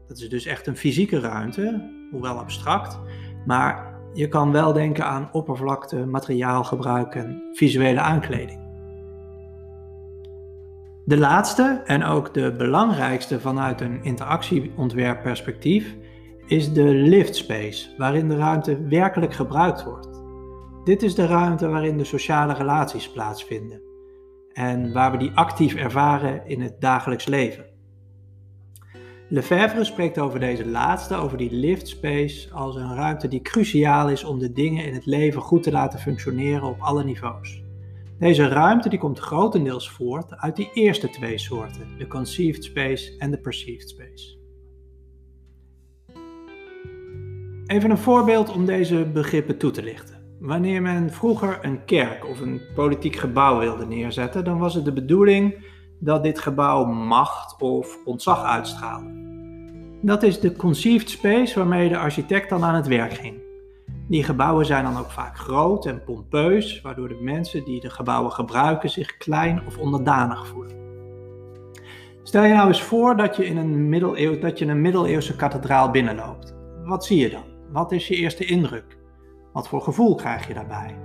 Dat 0.07 0.17
is 0.17 0.29
dus 0.29 0.45
echt 0.45 0.67
een 0.67 0.77
fysieke 0.77 1.19
ruimte, 1.19 1.89
hoewel 2.11 2.37
abstract, 2.37 2.99
maar 3.45 3.92
je 4.13 4.27
kan 4.27 4.51
wel 4.51 4.73
denken 4.73 5.05
aan 5.05 5.29
oppervlakte, 5.31 6.05
materiaalgebruik 6.05 7.15
en 7.15 7.49
visuele 7.53 7.99
aankleding. 7.99 8.61
De 11.05 11.17
laatste 11.17 11.81
en 11.85 12.03
ook 12.03 12.33
de 12.33 12.55
belangrijkste 12.57 13.39
vanuit 13.39 13.81
een 13.81 14.03
interactieontwerpperspectief 14.03 15.95
is 16.45 16.73
de 16.73 16.83
lift 16.83 17.35
space, 17.35 17.89
waarin 17.97 18.27
de 18.27 18.35
ruimte 18.37 18.87
werkelijk 18.87 19.33
gebruikt 19.33 19.83
wordt. 19.83 20.21
Dit 20.83 21.03
is 21.03 21.15
de 21.15 21.25
ruimte 21.25 21.67
waarin 21.67 21.97
de 21.97 22.03
sociale 22.03 22.53
relaties 22.53 23.11
plaatsvinden 23.11 23.81
en 24.53 24.93
waar 24.93 25.11
we 25.11 25.17
die 25.17 25.31
actief 25.35 25.75
ervaren 25.75 26.41
in 26.45 26.61
het 26.61 26.81
dagelijks 26.81 27.25
leven. 27.25 27.72
Lefebvre 29.29 29.83
spreekt 29.83 30.19
over 30.19 30.39
deze 30.39 30.67
laatste, 30.67 31.15
over 31.15 31.37
die 31.37 31.51
lift 31.51 31.87
space, 31.87 32.53
als 32.53 32.75
een 32.75 32.95
ruimte 32.95 33.27
die 33.27 33.41
cruciaal 33.41 34.09
is 34.09 34.23
om 34.23 34.39
de 34.39 34.51
dingen 34.51 34.85
in 34.85 34.93
het 34.93 35.05
leven 35.05 35.41
goed 35.41 35.63
te 35.63 35.71
laten 35.71 35.99
functioneren 35.99 36.63
op 36.63 36.79
alle 36.79 37.03
niveaus. 37.03 37.63
Deze 38.19 38.47
ruimte 38.47 38.89
die 38.89 38.99
komt 38.99 39.19
grotendeels 39.19 39.89
voort 39.89 40.35
uit 40.35 40.55
die 40.55 40.69
eerste 40.73 41.09
twee 41.09 41.37
soorten, 41.37 41.87
de 41.97 42.07
conceived 42.07 42.63
space 42.63 43.17
en 43.17 43.31
de 43.31 43.37
perceived 43.37 43.89
space. 43.89 44.37
Even 47.65 47.89
een 47.89 47.97
voorbeeld 47.97 48.51
om 48.51 48.65
deze 48.65 49.05
begrippen 49.13 49.57
toe 49.57 49.71
te 49.71 49.83
lichten. 49.83 50.21
Wanneer 50.39 50.81
men 50.81 51.09
vroeger 51.09 51.59
een 51.61 51.85
kerk 51.85 52.29
of 52.29 52.39
een 52.39 52.61
politiek 52.75 53.15
gebouw 53.15 53.59
wilde 53.59 53.85
neerzetten, 53.85 54.43
dan 54.43 54.57
was 54.57 54.73
het 54.73 54.85
de 54.85 54.93
bedoeling 54.93 55.65
dat 56.03 56.23
dit 56.23 56.39
gebouw 56.39 56.85
macht 56.85 57.61
of 57.61 57.97
ontzag 58.05 58.43
uitstraalde. 58.43 59.21
Dat 60.01 60.23
is 60.23 60.39
de 60.39 60.55
conceived 60.55 61.09
space 61.09 61.59
waarmee 61.59 61.89
de 61.89 61.97
architect 61.97 62.49
dan 62.49 62.63
aan 62.63 62.75
het 62.75 62.87
werk 62.87 63.13
ging. 63.13 63.41
Die 64.07 64.23
gebouwen 64.23 64.65
zijn 64.65 64.83
dan 64.83 64.97
ook 64.97 65.11
vaak 65.11 65.37
groot 65.37 65.85
en 65.85 66.03
pompeus, 66.03 66.81
waardoor 66.81 67.07
de 67.07 67.19
mensen 67.21 67.63
die 67.63 67.79
de 67.79 67.89
gebouwen 67.89 68.31
gebruiken 68.31 68.89
zich 68.89 69.17
klein 69.17 69.61
of 69.67 69.77
onderdanig 69.77 70.47
voelen. 70.47 70.81
Stel 72.23 72.43
je 72.43 72.53
nou 72.53 72.67
eens 72.67 72.81
voor 72.81 73.17
dat 73.17 73.35
je 73.35 73.45
in 73.45 73.57
een, 73.57 73.89
middeleeuw, 73.89 74.39
dat 74.39 74.59
je 74.59 74.65
een 74.65 74.81
middeleeuwse 74.81 75.35
kathedraal 75.35 75.91
binnenloopt. 75.91 76.55
Wat 76.83 77.05
zie 77.05 77.19
je 77.19 77.29
dan? 77.29 77.43
Wat 77.71 77.91
is 77.91 78.07
je 78.07 78.15
eerste 78.15 78.45
indruk? 78.45 78.97
Wat 79.53 79.67
voor 79.67 79.81
gevoel 79.81 80.15
krijg 80.15 80.47
je 80.47 80.53
daarbij? 80.53 80.95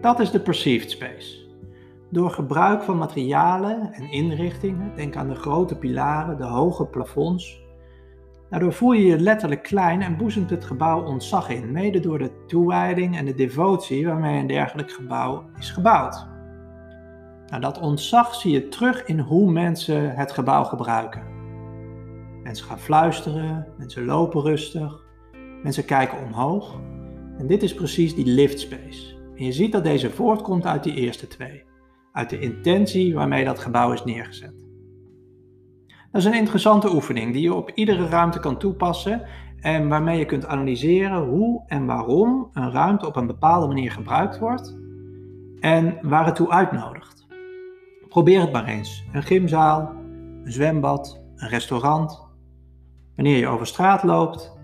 Dat 0.00 0.20
is 0.20 0.30
de 0.30 0.40
perceived 0.40 0.90
space. 0.90 1.43
Door 2.14 2.30
gebruik 2.30 2.82
van 2.82 2.98
materialen 2.98 3.92
en 3.92 4.10
inrichtingen, 4.10 4.92
denk 4.96 5.16
aan 5.16 5.28
de 5.28 5.34
grote 5.34 5.76
pilaren, 5.76 6.36
de 6.36 6.44
hoge 6.44 6.86
plafonds, 6.86 7.62
Daardoor 8.50 8.72
voel 8.72 8.92
je 8.92 9.06
je 9.06 9.18
letterlijk 9.18 9.62
klein 9.62 10.02
en 10.02 10.16
boezemt 10.16 10.50
het 10.50 10.64
gebouw 10.64 11.04
ontzag 11.04 11.48
in, 11.48 11.72
mede 11.72 12.00
door 12.00 12.18
de 12.18 12.44
toewijding 12.46 13.16
en 13.16 13.24
de 13.24 13.34
devotie 13.34 14.06
waarmee 14.06 14.40
een 14.40 14.46
dergelijk 14.46 14.92
gebouw 14.92 15.44
is 15.58 15.70
gebouwd. 15.70 16.26
Nou, 17.46 17.60
dat 17.60 17.80
ontzag 17.80 18.34
zie 18.34 18.52
je 18.52 18.68
terug 18.68 19.04
in 19.04 19.18
hoe 19.18 19.50
mensen 19.50 20.14
het 20.14 20.32
gebouw 20.32 20.64
gebruiken. 20.64 21.22
Mensen 22.42 22.66
gaan 22.66 22.78
fluisteren, 22.78 23.66
mensen 23.78 24.04
lopen 24.04 24.42
rustig, 24.42 25.04
mensen 25.62 25.84
kijken 25.84 26.18
omhoog. 26.18 26.80
En 27.38 27.46
dit 27.46 27.62
is 27.62 27.74
precies 27.74 28.14
die 28.14 28.26
lift 28.26 28.60
space. 28.60 29.16
En 29.36 29.44
je 29.44 29.52
ziet 29.52 29.72
dat 29.72 29.84
deze 29.84 30.10
voortkomt 30.10 30.66
uit 30.66 30.82
die 30.82 30.94
eerste 30.94 31.26
twee, 31.26 31.64
uit 32.14 32.30
de 32.30 32.38
intentie 32.38 33.14
waarmee 33.14 33.44
dat 33.44 33.58
gebouw 33.58 33.92
is 33.92 34.04
neergezet. 34.04 34.64
Dat 35.86 36.22
is 36.22 36.24
een 36.24 36.34
interessante 36.34 36.94
oefening 36.94 37.32
die 37.32 37.42
je 37.42 37.54
op 37.54 37.70
iedere 37.70 38.08
ruimte 38.08 38.40
kan 38.40 38.58
toepassen 38.58 39.22
en 39.60 39.88
waarmee 39.88 40.18
je 40.18 40.24
kunt 40.24 40.46
analyseren 40.46 41.22
hoe 41.22 41.62
en 41.66 41.86
waarom 41.86 42.50
een 42.52 42.70
ruimte 42.70 43.06
op 43.06 43.16
een 43.16 43.26
bepaalde 43.26 43.66
manier 43.66 43.90
gebruikt 43.90 44.38
wordt 44.38 44.76
en 45.60 45.98
waar 46.02 46.26
het 46.26 46.34
toe 46.34 46.50
uitnodigt. 46.50 47.26
Probeer 48.08 48.40
het 48.40 48.52
maar 48.52 48.66
eens. 48.66 49.04
Een 49.12 49.22
gymzaal, 49.22 49.92
een 50.44 50.52
zwembad, 50.52 51.22
een 51.36 51.48
restaurant. 51.48 52.26
Wanneer 53.16 53.38
je 53.38 53.46
over 53.46 53.66
straat 53.66 54.02
loopt 54.02 54.56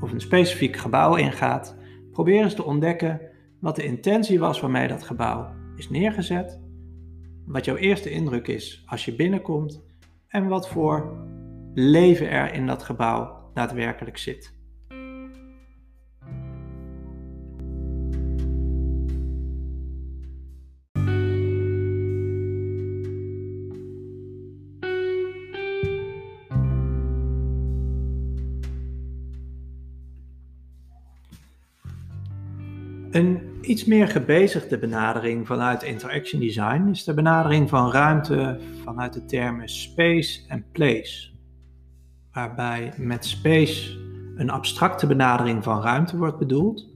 of 0.00 0.12
een 0.12 0.20
specifiek 0.20 0.76
gebouw 0.76 1.14
ingaat, 1.14 1.76
probeer 2.12 2.42
eens 2.42 2.54
te 2.54 2.64
ontdekken 2.64 3.20
wat 3.60 3.76
de 3.76 3.84
intentie 3.84 4.38
was 4.38 4.60
waarmee 4.60 4.88
dat 4.88 5.02
gebouw 5.02 5.48
is 5.76 5.90
neergezet, 5.90 6.64
wat 7.46 7.64
jouw 7.64 7.76
eerste 7.76 8.10
indruk 8.10 8.48
is 8.48 8.82
als 8.86 9.04
je 9.04 9.14
binnenkomt 9.14 9.82
en 10.28 10.48
wat 10.48 10.68
voor 10.68 11.26
leven 11.74 12.30
er 12.30 12.52
in 12.52 12.66
dat 12.66 12.82
gebouw 12.82 13.50
daadwerkelijk 13.54 14.18
zit. 14.18 14.55
Een 33.10 33.58
iets 33.60 33.84
meer 33.84 34.08
gebezigde 34.08 34.78
benadering 34.78 35.46
vanuit 35.46 35.82
interaction 35.82 36.40
design 36.40 36.88
is 36.90 37.04
de 37.04 37.14
benadering 37.14 37.68
van 37.68 37.90
ruimte 37.90 38.60
vanuit 38.84 39.12
de 39.12 39.24
termen 39.24 39.68
space 39.68 40.40
en 40.48 40.64
place. 40.72 41.30
Waarbij 42.32 42.92
met 42.96 43.24
space 43.24 43.98
een 44.36 44.50
abstracte 44.50 45.06
benadering 45.06 45.64
van 45.64 45.82
ruimte 45.82 46.16
wordt 46.16 46.38
bedoeld. 46.38 46.94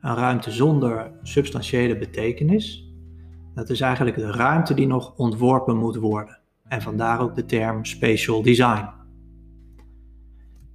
Een 0.00 0.14
ruimte 0.14 0.50
zonder 0.50 1.12
substantiële 1.22 1.98
betekenis. 1.98 2.92
Dat 3.54 3.70
is 3.70 3.80
eigenlijk 3.80 4.16
de 4.16 4.30
ruimte 4.30 4.74
die 4.74 4.86
nog 4.86 5.16
ontworpen 5.16 5.76
moet 5.76 5.96
worden. 5.96 6.38
En 6.68 6.82
vandaar 6.82 7.20
ook 7.20 7.34
de 7.34 7.44
term 7.44 7.84
spatial 7.84 8.42
design. 8.42 9.01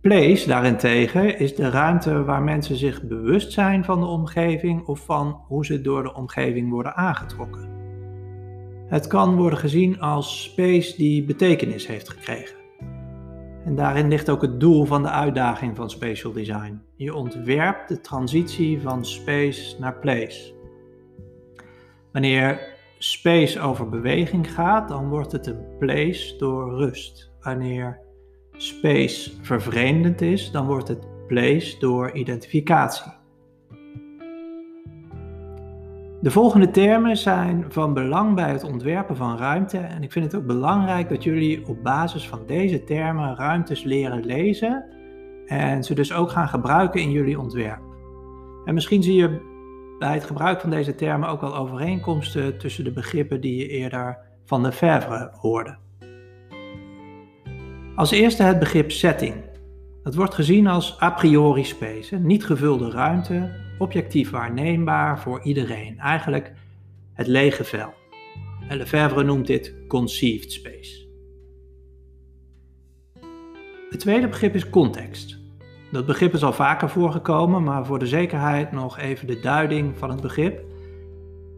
Place 0.08 0.48
daarentegen 0.48 1.40
is 1.40 1.56
de 1.56 1.70
ruimte 1.70 2.24
waar 2.24 2.42
mensen 2.42 2.76
zich 2.76 3.04
bewust 3.04 3.52
zijn 3.52 3.84
van 3.84 4.00
de 4.00 4.06
omgeving 4.06 4.86
of 4.86 5.00
van 5.00 5.42
hoe 5.48 5.66
ze 5.66 5.82
door 5.82 6.04
de 6.04 6.14
omgeving 6.14 6.70
worden 6.70 6.96
aangetrokken. 6.96 7.70
Het 8.86 9.08
kan 9.08 9.36
worden 9.36 9.60
gezien 9.60 10.00
als 10.00 10.44
space 10.44 10.98
die 10.98 11.24
betekenis 11.24 11.88
heeft 11.88 12.10
gekregen. 12.10 12.56
En 13.66 13.76
daarin 13.76 14.08
ligt 14.08 14.30
ook 14.30 14.42
het 14.42 14.60
doel 14.60 14.86
van 14.86 15.04
de 15.04 15.10
uitdaging 15.10 15.76
van 15.76 15.90
spatial 15.90 16.32
design. 16.32 16.82
Je 16.96 17.14
ontwerpt 17.14 17.90
de 17.90 18.02
transitie 18.02 18.82
van 18.82 19.06
space 19.06 19.80
naar 19.80 20.00
place. 20.00 20.54
Wanneer 22.12 22.76
space 22.98 23.60
over 23.60 23.90
beweging 23.90 24.54
gaat, 24.54 24.88
dan 24.88 25.10
wordt 25.10 25.32
het 25.32 25.48
een 25.48 25.78
place 25.80 26.38
door 26.38 26.78
rust. 26.78 27.32
Wanneer 27.40 28.06
space 28.58 29.32
vervreemdend 29.42 30.22
is, 30.22 30.52
dan 30.52 30.66
wordt 30.66 30.88
het 30.88 31.08
place 31.28 31.80
door 31.80 32.12
identificatie. 32.12 33.16
De 36.22 36.32
volgende 36.32 36.72
termen 36.72 37.18
zijn 37.18 37.66
van 37.70 37.94
belang 37.94 38.36
bij 38.36 38.52
het 38.52 38.64
ontwerpen 38.64 39.16
van 39.16 39.38
ruimte 39.38 39.78
en 39.78 40.04
ik 40.04 40.12
vind 40.12 40.26
het 40.26 40.36
ook 40.36 40.46
belangrijk 40.48 41.10
dat 41.10 41.24
jullie 41.24 41.68
op 41.68 41.84
basis 41.84 42.28
van 42.28 42.40
deze 42.46 42.84
termen 42.84 43.36
ruimtes 43.36 43.84
leren 43.84 44.26
lezen 44.26 44.86
en 45.46 45.84
ze 45.84 45.94
dus 45.94 46.14
ook 46.14 46.30
gaan 46.30 46.48
gebruiken 46.48 47.02
in 47.02 47.12
jullie 47.12 47.40
ontwerp. 47.40 47.82
En 48.66 48.74
misschien 48.74 49.04
zie 49.04 49.16
je 49.16 49.56
bij 50.00 50.14
het 50.14 50.24
gebruik 50.24 50.62
van 50.62 50.70
deze 50.70 50.96
termen 50.96 51.30
ook 51.30 51.42
wel 51.42 51.56
overeenkomsten 51.56 52.58
tussen 52.58 52.84
de 52.84 52.92
begrippen 52.92 53.42
die 53.42 53.56
je 53.56 53.68
eerder 53.68 54.18
van 54.46 54.62
de 54.62 54.68
Lefebvre 54.68 55.32
hoorde. 55.40 55.78
Als 57.98 58.12
eerste 58.12 58.44
het 58.44 58.60
begrip 58.60 58.92
setting. 58.92 59.36
Dat 60.04 60.16
wordt 60.16 60.34
gezien 60.34 60.68
als 60.68 61.02
a 61.02 61.12
priori 61.12 61.64
space, 61.64 62.16
niet 62.16 62.46
gevulde 62.46 62.90
ruimte, 62.90 63.52
objectief 63.78 64.30
waarneembaar 64.30 65.20
voor 65.20 65.42
iedereen. 65.42 66.00
Eigenlijk 66.00 66.54
het 67.14 67.28
lege 67.28 67.64
vel. 67.64 67.94
En 68.68 68.78
Lefebvre 68.78 69.24
noemt 69.24 69.48
dit 69.48 69.74
conceived 69.88 70.52
space. 70.52 71.08
Het 73.90 74.00
tweede 74.00 74.28
begrip 74.28 74.56
is 74.56 74.70
context. 74.70 75.40
Dat 75.92 76.06
begrip 76.06 76.34
is 76.34 76.44
al 76.44 76.54
vaker 76.54 76.90
voorgekomen, 76.90 77.64
maar 77.64 77.86
voor 77.86 78.00
de 78.00 78.08
zekerheid 78.08 78.72
nog 78.72 78.98
even 78.98 79.28
de 79.28 79.40
duiding 79.40 79.98
van 79.98 80.10
het 80.10 80.22
begrip. 80.22 80.64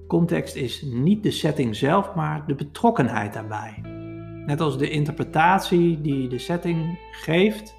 Context 0.08 0.56
is 0.56 0.82
niet 0.82 1.24
de 1.24 1.32
setting 1.32 1.76
zelf, 1.76 2.16
maar 2.16 2.44
de 2.48 2.56
betrokkenheid 2.56 3.34
daarbij. 3.34 3.99
Net 4.50 4.62
als 4.62 4.78
de 4.78 4.90
interpretatie 4.90 6.02
die 6.02 6.28
de 6.28 6.38
setting 6.38 7.00
geeft 7.12 7.76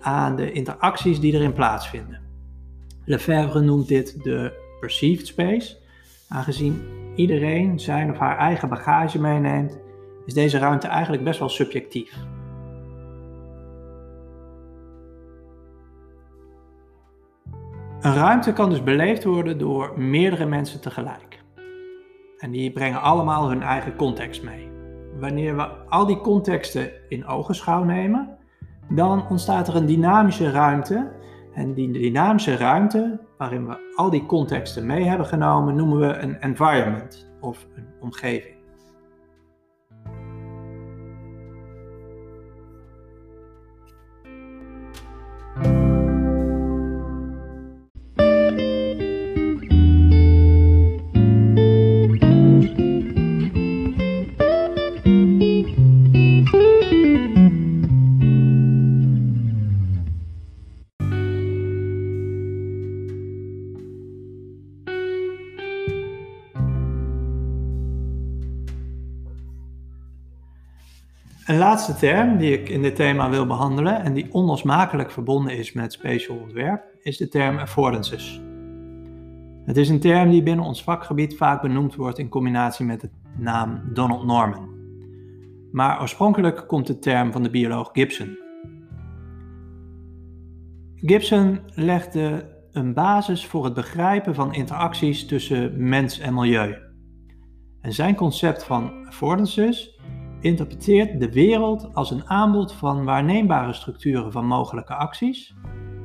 aan 0.00 0.36
de 0.36 0.52
interacties 0.52 1.20
die 1.20 1.34
erin 1.34 1.52
plaatsvinden. 1.52 2.20
Lefebvre 3.04 3.60
noemt 3.60 3.88
dit 3.88 4.22
de 4.22 4.52
perceived 4.80 5.26
space. 5.26 5.76
Aangezien 6.28 6.82
iedereen 7.14 7.80
zijn 7.80 8.10
of 8.10 8.18
haar 8.18 8.38
eigen 8.38 8.68
bagage 8.68 9.20
meeneemt, 9.20 9.78
is 10.26 10.34
deze 10.34 10.58
ruimte 10.58 10.86
eigenlijk 10.86 11.24
best 11.24 11.38
wel 11.38 11.48
subjectief. 11.48 12.16
Een 18.00 18.14
ruimte 18.14 18.52
kan 18.52 18.70
dus 18.70 18.82
beleefd 18.82 19.24
worden 19.24 19.58
door 19.58 20.00
meerdere 20.00 20.46
mensen 20.46 20.80
tegelijk. 20.80 21.42
En 22.38 22.50
die 22.50 22.72
brengen 22.72 23.00
allemaal 23.00 23.48
hun 23.48 23.62
eigen 23.62 23.96
context 23.96 24.42
mee. 24.42 24.71
Wanneer 25.22 25.56
we 25.56 25.62
al 25.88 26.06
die 26.06 26.20
contexten 26.20 26.90
in 27.08 27.26
ogenschouw 27.26 27.84
nemen, 27.84 28.38
dan 28.88 29.28
ontstaat 29.28 29.68
er 29.68 29.76
een 29.76 29.86
dynamische 29.86 30.50
ruimte. 30.50 31.12
En 31.54 31.74
die 31.74 31.92
dynamische 31.92 32.56
ruimte, 32.56 33.20
waarin 33.38 33.66
we 33.66 33.92
al 33.94 34.10
die 34.10 34.26
contexten 34.26 34.86
mee 34.86 35.04
hebben 35.04 35.26
genomen, 35.26 35.74
noemen 35.74 35.98
we 35.98 36.16
een 36.16 36.40
environment 36.40 37.30
of 37.40 37.66
een 37.74 37.86
omgeving. 38.00 38.61
Een 71.46 71.58
laatste 71.58 71.94
term 71.94 72.38
die 72.38 72.52
ik 72.60 72.68
in 72.68 72.82
dit 72.82 72.96
thema 72.96 73.30
wil 73.30 73.46
behandelen 73.46 74.02
en 74.02 74.14
die 74.14 74.32
onlosmakelijk 74.32 75.10
verbonden 75.10 75.56
is 75.56 75.72
met 75.72 75.92
spatial 75.92 76.36
ontwerp, 76.36 76.84
is 77.00 77.16
de 77.16 77.28
term 77.28 77.58
affordances. 77.58 78.40
Het 79.64 79.76
is 79.76 79.88
een 79.88 80.00
term 80.00 80.30
die 80.30 80.42
binnen 80.42 80.64
ons 80.64 80.82
vakgebied 80.82 81.36
vaak 81.36 81.62
benoemd 81.62 81.94
wordt 81.94 82.18
in 82.18 82.28
combinatie 82.28 82.84
met 82.84 83.00
de 83.00 83.10
naam 83.36 83.82
Donald 83.92 84.24
Norman. 84.24 84.68
Maar 85.72 86.00
oorspronkelijk 86.00 86.64
komt 86.68 86.86
de 86.86 86.98
term 86.98 87.32
van 87.32 87.42
de 87.42 87.50
bioloog 87.50 87.90
Gibson. 87.92 88.38
Gibson 90.94 91.60
legde 91.74 92.50
een 92.72 92.94
basis 92.94 93.46
voor 93.46 93.64
het 93.64 93.74
begrijpen 93.74 94.34
van 94.34 94.54
interacties 94.54 95.26
tussen 95.26 95.88
mens 95.88 96.18
en 96.18 96.34
milieu. 96.34 96.76
En 97.80 97.92
zijn 97.92 98.14
concept 98.14 98.64
van 98.64 99.06
affordances 99.06 99.91
interpreteert 100.42 101.20
de 101.20 101.32
wereld 101.32 101.94
als 101.94 102.10
een 102.10 102.26
aanbod 102.26 102.72
van 102.72 103.04
waarneembare 103.04 103.72
structuren 103.72 104.32
van 104.32 104.46
mogelijke 104.46 104.94
acties, 104.94 105.54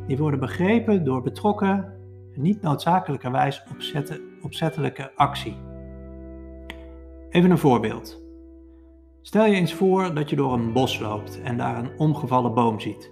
die 0.08 0.18
worden 0.18 0.40
begrepen 0.40 1.04
door 1.04 1.22
betrokken 1.22 1.94
en 2.34 2.42
niet 2.42 2.62
noodzakelijkerwijs 2.62 3.64
opzettelijke 4.42 5.12
actie. 5.16 5.58
Even 7.30 7.52
een 7.52 7.58
voorbeeld. 7.58 8.22
Stel 9.22 9.46
je 9.46 9.56
eens 9.56 9.74
voor 9.74 10.14
dat 10.14 10.30
je 10.30 10.36
door 10.36 10.54
een 10.54 10.74
bos 10.74 11.00
loopt 11.00 11.42
en 11.42 11.58
daar 11.58 11.78
een 11.78 11.98
omgevallen 11.98 12.54
boom 12.54 12.80
ziet. 12.80 13.12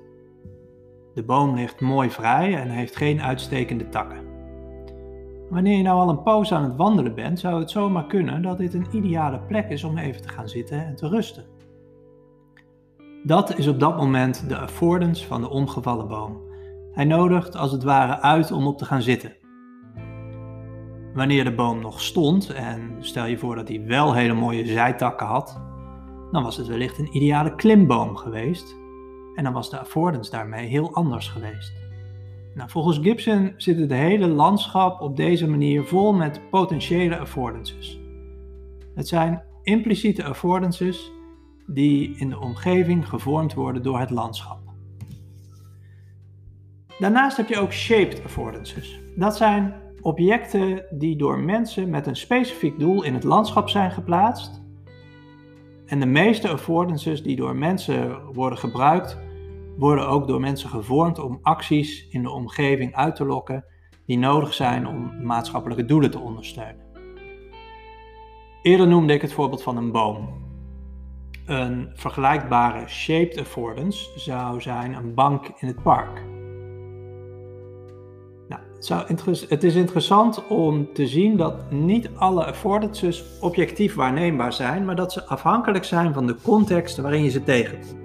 De 1.14 1.24
boom 1.24 1.56
ligt 1.56 1.82
mooi 1.82 2.10
vrij 2.10 2.56
en 2.56 2.70
heeft 2.70 2.96
geen 2.96 3.22
uitstekende 3.22 3.90
takken. 3.90 4.25
Wanneer 5.50 5.78
je 5.78 5.84
nou 5.84 6.00
al 6.00 6.10
een 6.10 6.24
poos 6.24 6.54
aan 6.54 6.64
het 6.64 6.76
wandelen 6.76 7.16
bent, 7.16 7.40
zou 7.40 7.60
het 7.60 7.72
zomaar 7.72 8.06
kunnen 8.06 8.42
dat 8.42 8.58
dit 8.58 8.74
een 8.74 8.88
ideale 8.92 9.40
plek 9.40 9.70
is 9.70 9.84
om 9.84 9.98
even 9.98 10.22
te 10.22 10.30
gaan 10.30 10.50
zitten 10.50 10.86
en 10.86 10.96
te 10.96 11.08
rusten. 11.08 11.46
Dat 13.24 13.58
is 13.58 13.68
op 13.68 13.80
dat 13.80 13.98
moment 13.98 14.50
de 14.50 14.58
affordance 14.58 15.26
van 15.28 15.42
de 15.42 15.50
omgevallen 15.50 16.08
boom. 16.08 16.42
Hij 16.92 17.06
nodigt 17.06 17.56
als 17.56 17.72
het 17.72 17.84
ware 17.84 18.22
uit 18.22 18.52
om 18.52 18.68
op 18.68 18.78
te 18.78 18.86
gaan 18.86 19.02
zitten. 19.02 19.36
Wanneer 21.14 21.44
de 21.44 21.56
boom 21.56 21.82
nog 21.82 22.02
stond, 22.02 22.50
en 22.50 22.96
stel 23.00 23.26
je 23.26 23.38
voor 23.38 23.56
dat 23.56 23.68
hij 23.68 23.86
wel 23.86 24.14
hele 24.14 24.34
mooie 24.34 24.66
zijtakken 24.66 25.28
had, 25.28 25.62
dan 26.32 26.44
was 26.44 26.58
het 26.58 26.68
wellicht 26.68 26.98
een 26.98 27.16
ideale 27.16 27.56
klimboom 27.56 28.16
geweest. 28.16 28.76
En 29.36 29.44
dan 29.44 29.54
was 29.54 29.70
de 29.70 29.80
affordance 29.80 30.32
daarmee 30.32 30.68
heel 30.68 30.94
anders 30.94 31.28
geweest. 31.28 31.85
Nou, 32.56 32.70
volgens 32.70 32.98
Gibson 32.98 33.54
zit 33.58 33.80
het 33.80 33.92
hele 33.92 34.28
landschap 34.28 35.02
op 35.02 35.16
deze 35.16 35.48
manier 35.48 35.84
vol 35.84 36.14
met 36.14 36.42
potentiële 36.50 37.18
affordances. 37.18 38.00
Het 38.94 39.08
zijn 39.08 39.44
impliciete 39.64 40.24
affordances 40.24 41.12
die 41.68 42.16
in 42.18 42.30
de 42.30 42.40
omgeving 42.40 43.10
gevormd 43.10 43.54
worden 43.54 43.84
door 43.84 44.00
het 44.00 44.10
landschap. 44.10 44.60
Daarnaast 47.00 47.38
heb 47.38 47.50
je 47.50 47.60
ook 47.60 47.72
shaped 47.72 48.24
affordances. 48.24 49.00
Dat 49.16 49.38
zijn 49.38 49.74
objecten 50.02 50.86
die 50.92 51.16
door 51.16 51.40
mensen 51.40 51.90
met 51.90 52.08
een 52.08 52.16
specifiek 52.16 52.80
doel 52.80 53.04
in 53.04 53.14
het 53.14 53.24
landschap 53.24 53.70
zijn 53.70 53.92
geplaatst. 53.92 54.62
En 55.86 56.00
de 56.00 56.06
meeste 56.06 56.50
affordances 56.50 57.24
die 57.24 57.36
door 57.36 57.56
mensen 57.56 58.34
worden 58.34 58.60
gebruikt, 58.60 59.18
worden 59.78 60.08
ook 60.08 60.28
door 60.28 60.40
mensen 60.40 60.70
gevormd 60.70 61.20
om 61.20 61.40
acties 61.42 62.08
in 62.10 62.24
de 62.24 62.30
omgeving 62.30 62.96
uit 62.96 63.16
te 63.16 63.26
lokken 63.26 63.66
die 64.06 64.18
nodig 64.18 64.54
zijn 64.54 64.88
om 64.88 65.24
maatschappelijke 65.24 65.86
doelen 65.86 66.12
te 66.12 66.20
ondersteunen. 66.20 66.86
Eerder 68.62 68.88
noemde 68.88 69.14
ik 69.14 69.22
het 69.22 69.34
voorbeeld 69.34 69.64
van 69.64 69.78
een 69.78 69.92
boom. 69.92 70.44
Een 71.46 71.90
vergelijkbare 71.94 72.88
shaped 72.88 73.38
affordance 73.40 74.20
zou 74.20 74.62
zijn 74.62 74.94
een 74.94 75.14
bank 75.14 75.52
in 75.58 75.68
het 75.68 75.84
park. 75.84 76.24
Nou, 78.48 78.62
het, 79.08 79.46
het 79.50 79.64
is 79.64 79.76
interessant 79.76 80.48
om 80.48 80.94
te 80.94 81.08
zien 81.08 81.38
dat 81.38 81.72
niet 81.72 82.10
alle 82.16 82.46
affordances 82.46 83.24
objectief 83.40 83.96
waarneembaar 83.96 84.54
zijn, 84.54 84.86
maar 84.86 84.96
dat 84.96 85.14
ze 85.14 85.26
afhankelijk 85.26 85.84
zijn 85.84 86.14
van 86.14 86.28
de 86.28 86.36
context 86.42 86.98
waarin 86.98 87.24
je 87.24 87.30
ze 87.30 87.44
tegenkomt. 87.44 88.05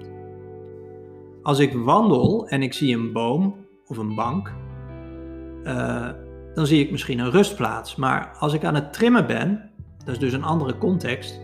Als 1.43 1.59
ik 1.59 1.73
wandel 1.73 2.47
en 2.47 2.61
ik 2.61 2.73
zie 2.73 2.95
een 2.95 3.11
boom 3.11 3.55
of 3.85 3.97
een 3.97 4.15
bank, 4.15 4.53
uh, 5.63 6.09
dan 6.53 6.67
zie 6.67 6.83
ik 6.83 6.91
misschien 6.91 7.19
een 7.19 7.31
rustplaats. 7.31 7.95
Maar 7.95 8.35
als 8.39 8.53
ik 8.53 8.63
aan 8.63 8.75
het 8.75 8.93
trimmen 8.93 9.27
ben, 9.27 9.71
dat 9.97 10.13
is 10.13 10.19
dus 10.19 10.33
een 10.33 10.43
andere 10.43 10.77
context, 10.77 11.41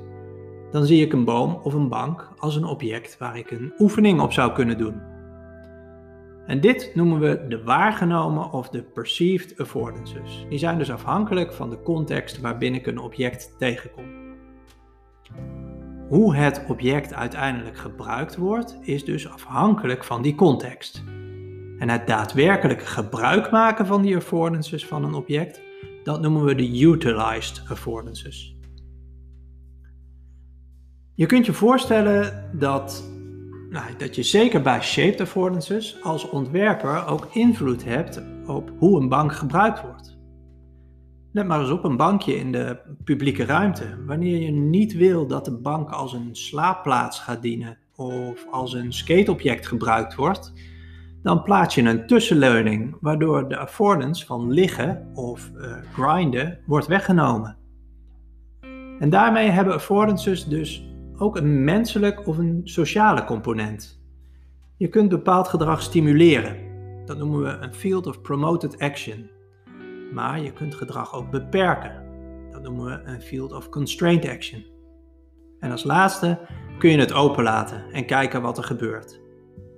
dan 0.71 0.85
zie 0.85 1.05
ik 1.05 1.13
een 1.13 1.25
boom 1.25 1.59
of 1.63 1.73
een 1.73 1.89
bank 1.89 2.29
als 2.37 2.55
een 2.55 2.65
object 2.65 3.17
waar 3.17 3.37
ik 3.37 3.51
een 3.51 3.73
oefening 3.79 4.21
op 4.21 4.33
zou 4.33 4.51
kunnen 4.51 4.77
doen. 4.77 5.01
En 6.45 6.61
dit 6.61 6.91
noemen 6.93 7.19
we 7.19 7.45
de 7.47 7.63
waargenomen 7.63 8.51
of 8.51 8.69
de 8.69 8.83
perceived 8.83 9.59
affordances. 9.59 10.45
Die 10.49 10.59
zijn 10.59 10.77
dus 10.77 10.91
afhankelijk 10.91 11.53
van 11.53 11.69
de 11.69 11.81
context 11.81 12.41
waarbinnen 12.41 12.79
ik 12.79 12.87
een 12.87 12.99
object 12.99 13.55
tegenkom. 13.57 14.26
Hoe 16.09 16.35
het 16.35 16.61
object 16.67 17.13
uiteindelijk 17.13 17.77
gebruikt 17.77 18.35
wordt, 18.35 18.77
is 18.81 19.05
dus 19.05 19.29
afhankelijk 19.29 20.03
van 20.03 20.21
die 20.21 20.35
context. 20.35 21.03
En 21.77 21.89
het 21.89 22.07
daadwerkelijk 22.07 22.83
gebruik 22.83 23.51
maken 23.51 23.85
van 23.85 24.01
die 24.01 24.15
affordances 24.15 24.85
van 24.85 25.03
een 25.03 25.13
object, 25.13 25.61
dat 26.03 26.21
noemen 26.21 26.43
we 26.43 26.55
de 26.55 26.81
utilized 26.81 27.63
affordances. 27.67 28.55
Je 31.13 31.25
kunt 31.25 31.45
je 31.45 31.53
voorstellen 31.53 32.49
dat, 32.53 33.11
nou, 33.69 33.95
dat 33.97 34.15
je 34.15 34.23
zeker 34.23 34.61
bij 34.61 34.81
shaped 34.81 35.21
affordances 35.21 36.03
als 36.03 36.29
ontwerper 36.29 37.05
ook 37.05 37.27
invloed 37.31 37.83
hebt 37.83 38.21
op 38.45 38.71
hoe 38.77 38.99
een 39.01 39.09
bank 39.09 39.33
gebruikt 39.33 39.81
wordt. 39.81 40.16
Let 41.31 41.47
maar 41.47 41.59
eens 41.59 41.69
op 41.69 41.83
een 41.83 41.97
bankje 41.97 42.35
in 42.35 42.51
de 42.51 42.77
publieke 43.03 43.45
ruimte. 43.45 44.05
Wanneer 44.05 44.41
je 44.41 44.51
niet 44.51 44.93
wil 44.93 45.27
dat 45.27 45.45
de 45.45 45.57
bank 45.57 45.89
als 45.89 46.13
een 46.13 46.35
slaapplaats 46.35 47.19
gaat 47.19 47.41
dienen 47.41 47.77
of 47.95 48.45
als 48.51 48.73
een 48.73 48.93
skateobject 48.93 49.67
gebruikt 49.67 50.15
wordt, 50.15 50.53
dan 51.23 51.43
plaats 51.43 51.75
je 51.75 51.81
een 51.81 52.07
tussenleuning 52.07 52.97
waardoor 53.01 53.49
de 53.49 53.57
affordance 53.57 54.25
van 54.25 54.51
liggen 54.51 55.07
of 55.13 55.51
uh, 55.55 55.77
grinden 55.93 56.59
wordt 56.65 56.87
weggenomen. 56.87 57.57
En 58.99 59.09
daarmee 59.09 59.49
hebben 59.49 59.73
affordances 59.73 60.45
dus 60.45 60.87
ook 61.17 61.35
een 61.37 61.63
menselijk 61.63 62.27
of 62.27 62.37
een 62.37 62.61
sociale 62.63 63.23
component. 63.23 64.01
Je 64.77 64.87
kunt 64.87 65.09
bepaald 65.09 65.47
gedrag 65.47 65.81
stimuleren. 65.81 66.57
Dat 67.05 67.17
noemen 67.17 67.41
we 67.41 67.49
een 67.49 67.73
field 67.73 68.07
of 68.07 68.21
promoted 68.21 68.79
action. 68.79 69.29
Maar 70.11 70.41
je 70.41 70.53
kunt 70.53 70.75
gedrag 70.75 71.13
ook 71.13 71.31
beperken. 71.31 72.05
Dat 72.51 72.61
noemen 72.61 72.85
we 72.85 73.09
een 73.11 73.21
field 73.21 73.51
of 73.51 73.69
constrained 73.69 74.27
action. 74.29 74.65
En 75.59 75.71
als 75.71 75.83
laatste 75.83 76.39
kun 76.79 76.89
je 76.89 76.97
het 76.97 77.13
openlaten 77.13 77.91
en 77.91 78.05
kijken 78.05 78.41
wat 78.41 78.57
er 78.57 78.63
gebeurt. 78.63 79.19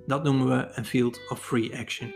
Dat 0.06 0.22
noemen 0.24 0.48
we 0.48 0.68
een 0.74 0.84
field 0.84 1.20
of 1.28 1.44
free 1.44 1.78
action. 1.78 2.12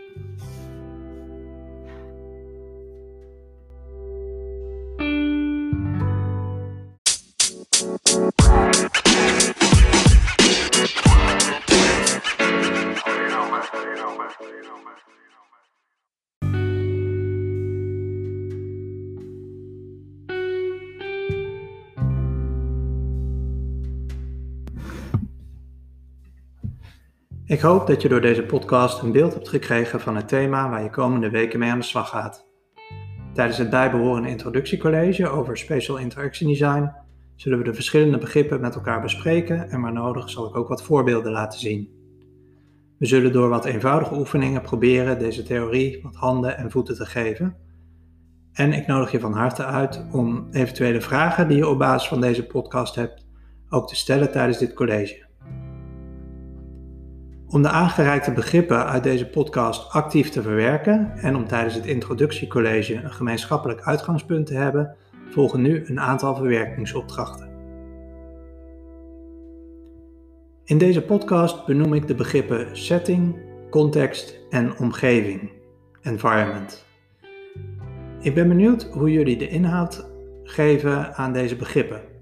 Hoop 27.64 27.86
dat 27.86 28.02
je 28.02 28.08
door 28.08 28.20
deze 28.20 28.42
podcast 28.42 29.02
een 29.02 29.12
beeld 29.12 29.34
hebt 29.34 29.48
gekregen 29.48 30.00
van 30.00 30.16
het 30.16 30.28
thema 30.28 30.70
waar 30.70 30.82
je 30.82 30.90
komende 30.90 31.30
weken 31.30 31.58
mee 31.58 31.70
aan 31.70 31.78
de 31.78 31.84
slag 31.84 32.08
gaat. 32.08 32.46
Tijdens 33.32 33.58
het 33.58 33.70
bijbehorende 33.70 34.28
introductiecollege 34.28 35.28
over 35.28 35.56
Spatial 35.56 35.96
Interaction 35.96 36.48
Design 36.48 36.92
zullen 37.34 37.58
we 37.58 37.64
de 37.64 37.74
verschillende 37.74 38.18
begrippen 38.18 38.60
met 38.60 38.74
elkaar 38.74 39.00
bespreken 39.00 39.70
en 39.70 39.80
waar 39.80 39.92
nodig 39.92 40.30
zal 40.30 40.46
ik 40.46 40.56
ook 40.56 40.68
wat 40.68 40.82
voorbeelden 40.82 41.32
laten 41.32 41.60
zien. 41.60 41.88
We 42.98 43.06
zullen 43.06 43.32
door 43.32 43.48
wat 43.48 43.64
eenvoudige 43.64 44.14
oefeningen 44.14 44.62
proberen 44.62 45.18
deze 45.18 45.42
theorie 45.42 46.00
wat 46.02 46.14
handen 46.14 46.56
en 46.56 46.70
voeten 46.70 46.94
te 46.94 47.06
geven. 47.06 47.56
En 48.52 48.72
ik 48.72 48.86
nodig 48.86 49.10
je 49.10 49.20
van 49.20 49.32
harte 49.32 49.64
uit 49.64 50.04
om 50.12 50.48
eventuele 50.50 51.00
vragen 51.00 51.48
die 51.48 51.56
je 51.56 51.68
op 51.68 51.78
basis 51.78 52.08
van 52.08 52.20
deze 52.20 52.46
podcast 52.46 52.94
hebt 52.94 53.26
ook 53.68 53.88
te 53.88 53.96
stellen 53.96 54.30
tijdens 54.32 54.58
dit 54.58 54.74
college. 54.74 55.23
Om 57.54 57.62
de 57.62 57.68
aangereikte 57.68 58.32
begrippen 58.32 58.86
uit 58.86 59.02
deze 59.02 59.26
podcast 59.26 59.92
actief 59.92 60.30
te 60.30 60.42
verwerken 60.42 61.12
en 61.16 61.36
om 61.36 61.46
tijdens 61.46 61.74
het 61.74 61.86
introductiecollege 61.86 62.94
een 62.94 63.12
gemeenschappelijk 63.12 63.80
uitgangspunt 63.80 64.46
te 64.46 64.54
hebben, 64.54 64.96
volgen 65.30 65.62
nu 65.62 65.84
een 65.86 66.00
aantal 66.00 66.34
verwerkingsopdrachten. 66.34 67.48
In 70.64 70.78
deze 70.78 71.02
podcast 71.02 71.66
benoem 71.66 71.94
ik 71.94 72.06
de 72.06 72.14
begrippen 72.14 72.76
setting, 72.76 73.36
context 73.70 74.38
en 74.50 74.78
omgeving, 74.78 75.52
environment. 76.02 76.84
Ik 78.20 78.34
ben 78.34 78.48
benieuwd 78.48 78.88
hoe 78.92 79.12
jullie 79.12 79.36
de 79.36 79.48
inhoud 79.48 80.10
geven 80.44 81.14
aan 81.14 81.32
deze 81.32 81.56
begrippen. 81.56 82.13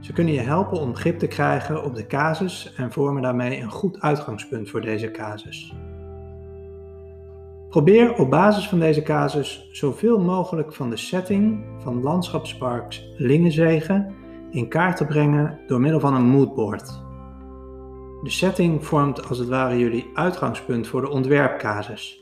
Ze 0.00 0.12
kunnen 0.12 0.34
je 0.34 0.40
helpen 0.40 0.80
om 0.80 0.94
grip 0.94 1.18
te 1.18 1.26
krijgen 1.26 1.84
op 1.84 1.94
de 1.94 2.06
casus 2.06 2.74
en 2.76 2.92
vormen 2.92 3.22
daarmee 3.22 3.60
een 3.60 3.70
goed 3.70 4.00
uitgangspunt 4.00 4.70
voor 4.70 4.80
deze 4.80 5.10
casus. 5.10 5.74
Probeer 7.68 8.14
op 8.14 8.30
basis 8.30 8.68
van 8.68 8.78
deze 8.78 9.02
casus 9.02 9.68
zoveel 9.72 10.20
mogelijk 10.20 10.72
van 10.72 10.90
de 10.90 10.96
setting 10.96 11.64
van 11.78 12.02
landschapsparks 12.02 13.14
Lingenzegen 13.16 14.14
in 14.50 14.68
kaart 14.68 14.96
te 14.96 15.04
brengen 15.04 15.58
door 15.66 15.80
middel 15.80 16.00
van 16.00 16.14
een 16.14 16.28
moodboard. 16.28 17.02
De 18.22 18.30
setting 18.30 18.86
vormt 18.86 19.28
als 19.28 19.38
het 19.38 19.48
ware 19.48 19.78
jullie 19.78 20.10
uitgangspunt 20.14 20.86
voor 20.86 21.00
de 21.00 21.10
ontwerpcasus. 21.10 22.20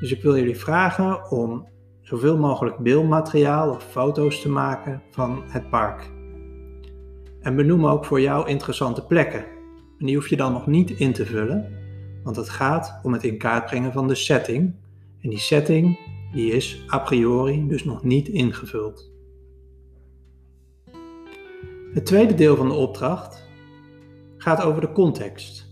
Dus 0.00 0.12
ik 0.12 0.22
wil 0.22 0.36
jullie 0.36 0.58
vragen 0.58 1.30
om 1.30 1.68
zoveel 2.00 2.38
mogelijk 2.38 2.78
beeldmateriaal 2.78 3.70
of 3.70 3.84
foto's 3.84 4.40
te 4.40 4.48
maken 4.48 5.02
van 5.10 5.42
het 5.46 5.70
park. 5.70 6.19
En 7.40 7.56
benoem 7.56 7.86
ook 7.86 8.04
voor 8.04 8.20
jou 8.20 8.48
interessante 8.48 9.06
plekken. 9.06 9.44
En 9.98 10.06
die 10.06 10.14
hoef 10.14 10.28
je 10.28 10.36
dan 10.36 10.52
nog 10.52 10.66
niet 10.66 10.90
in 10.90 11.12
te 11.12 11.26
vullen, 11.26 11.72
want 12.24 12.36
het 12.36 12.48
gaat 12.48 13.00
om 13.02 13.12
het 13.12 13.24
in 13.24 13.38
kaart 13.38 13.66
brengen 13.66 13.92
van 13.92 14.08
de 14.08 14.14
setting. 14.14 14.74
En 15.20 15.28
die 15.28 15.38
setting 15.38 15.98
die 16.32 16.52
is 16.52 16.84
a 16.92 16.98
priori 16.98 17.66
dus 17.68 17.84
nog 17.84 18.02
niet 18.04 18.28
ingevuld. 18.28 19.10
Het 21.92 22.06
tweede 22.06 22.34
deel 22.34 22.56
van 22.56 22.68
de 22.68 22.74
opdracht 22.74 23.48
gaat 24.36 24.62
over 24.62 24.80
de 24.80 24.92
context. 24.92 25.68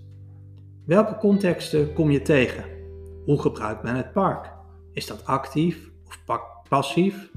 Welke 0.84 1.16
contexten 1.16 1.92
kom 1.92 2.10
je 2.10 2.22
tegen? 2.22 2.64
Hoe 3.24 3.40
gebruikt 3.40 3.82
men 3.82 3.94
het 3.94 4.12
park? 4.12 4.52
Is 4.92 5.06
dat 5.06 5.26
actief 5.26 5.90
of 6.06 6.40
passief? 6.68 7.30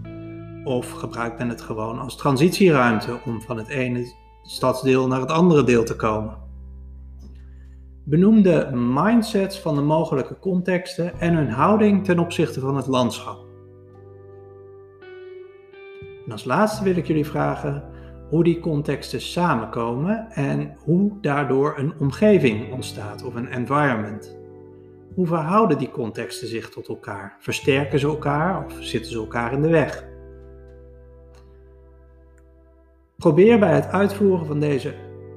Of 0.63 0.91
gebruikt 0.91 1.37
men 1.37 1.49
het 1.49 1.61
gewoon 1.61 1.99
als 1.99 2.17
transitieruimte 2.17 3.19
om 3.25 3.41
van 3.41 3.57
het 3.57 3.67
ene 3.67 4.13
stadsdeel 4.41 5.07
naar 5.07 5.19
het 5.19 5.31
andere 5.31 5.63
deel 5.63 5.83
te 5.83 5.95
komen. 5.95 6.37
Benoem 8.03 8.41
de 8.41 8.69
mindsets 8.73 9.59
van 9.59 9.75
de 9.75 9.81
mogelijke 9.81 10.39
contexten 10.39 11.19
en 11.19 11.35
hun 11.35 11.49
houding 11.49 12.05
ten 12.05 12.19
opzichte 12.19 12.59
van 12.59 12.75
het 12.75 12.87
landschap. 12.87 13.45
En 16.25 16.31
als 16.31 16.43
laatste 16.43 16.83
wil 16.83 16.95
ik 16.95 17.07
jullie 17.07 17.25
vragen 17.25 17.83
hoe 18.29 18.43
die 18.43 18.59
contexten 18.59 19.21
samenkomen 19.21 20.31
en 20.31 20.75
hoe 20.83 21.11
daardoor 21.21 21.73
een 21.77 21.93
omgeving 21.99 22.73
ontstaat 22.73 23.23
of 23.23 23.35
een 23.35 23.49
environment. 23.49 24.37
Hoe 25.15 25.27
verhouden 25.27 25.77
die 25.77 25.91
contexten 25.91 26.47
zich 26.47 26.69
tot 26.69 26.87
elkaar? 26.87 27.35
Versterken 27.39 27.99
ze 27.99 28.07
elkaar 28.07 28.65
of 28.65 28.73
zitten 28.79 29.11
ze 29.11 29.17
elkaar 29.17 29.53
in 29.53 29.61
de 29.61 29.69
weg? 29.69 30.10
Probeer 33.21 33.59
bij 33.59 33.73
het 33.73 33.87
uitvoeren 33.87 34.45
van 34.45 34.59
deze 34.59 34.93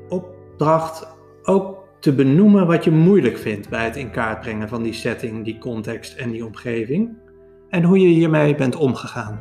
opdracht 0.08 1.16
ook 1.42 1.88
te 2.00 2.14
benoemen 2.14 2.66
wat 2.66 2.84
je 2.84 2.90
moeilijk 2.90 3.38
vindt 3.38 3.68
bij 3.68 3.84
het 3.84 3.96
in 3.96 4.10
kaart 4.10 4.40
brengen 4.40 4.68
van 4.68 4.82
die 4.82 4.92
setting, 4.92 5.44
die 5.44 5.58
context 5.58 6.16
en 6.16 6.30
die 6.30 6.46
omgeving 6.46 7.16
en 7.68 7.82
hoe 7.82 7.98
je 7.98 8.06
hiermee 8.06 8.54
bent 8.54 8.76
omgegaan. 8.76 9.40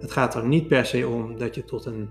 Het 0.00 0.12
gaat 0.12 0.34
er 0.34 0.46
niet 0.46 0.68
per 0.68 0.86
se 0.86 1.08
om 1.08 1.38
dat 1.38 1.54
je 1.54 1.64
tot 1.64 1.84
een 1.84 2.08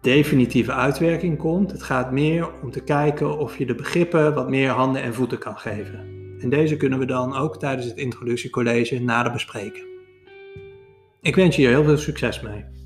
definitieve 0.00 0.72
uitwerking 0.72 1.38
komt. 1.38 1.70
Het 1.70 1.82
gaat 1.82 2.12
meer 2.12 2.48
om 2.62 2.70
te 2.70 2.82
kijken 2.82 3.38
of 3.38 3.58
je 3.58 3.66
de 3.66 3.74
begrippen 3.74 4.34
wat 4.34 4.48
meer 4.48 4.70
handen 4.70 5.02
en 5.02 5.14
voeten 5.14 5.38
kan 5.38 5.58
geven. 5.58 5.98
En 6.40 6.50
deze 6.50 6.76
kunnen 6.76 6.98
we 6.98 7.06
dan 7.06 7.36
ook 7.36 7.58
tijdens 7.58 7.86
het 7.86 7.96
introductiecollege 7.96 9.00
nader 9.00 9.32
bespreken. 9.32 9.82
Ik 11.20 11.34
wens 11.34 11.56
je 11.56 11.62
hier 11.62 11.70
heel 11.70 11.84
veel 11.84 11.98
succes 11.98 12.40
mee. 12.40 12.79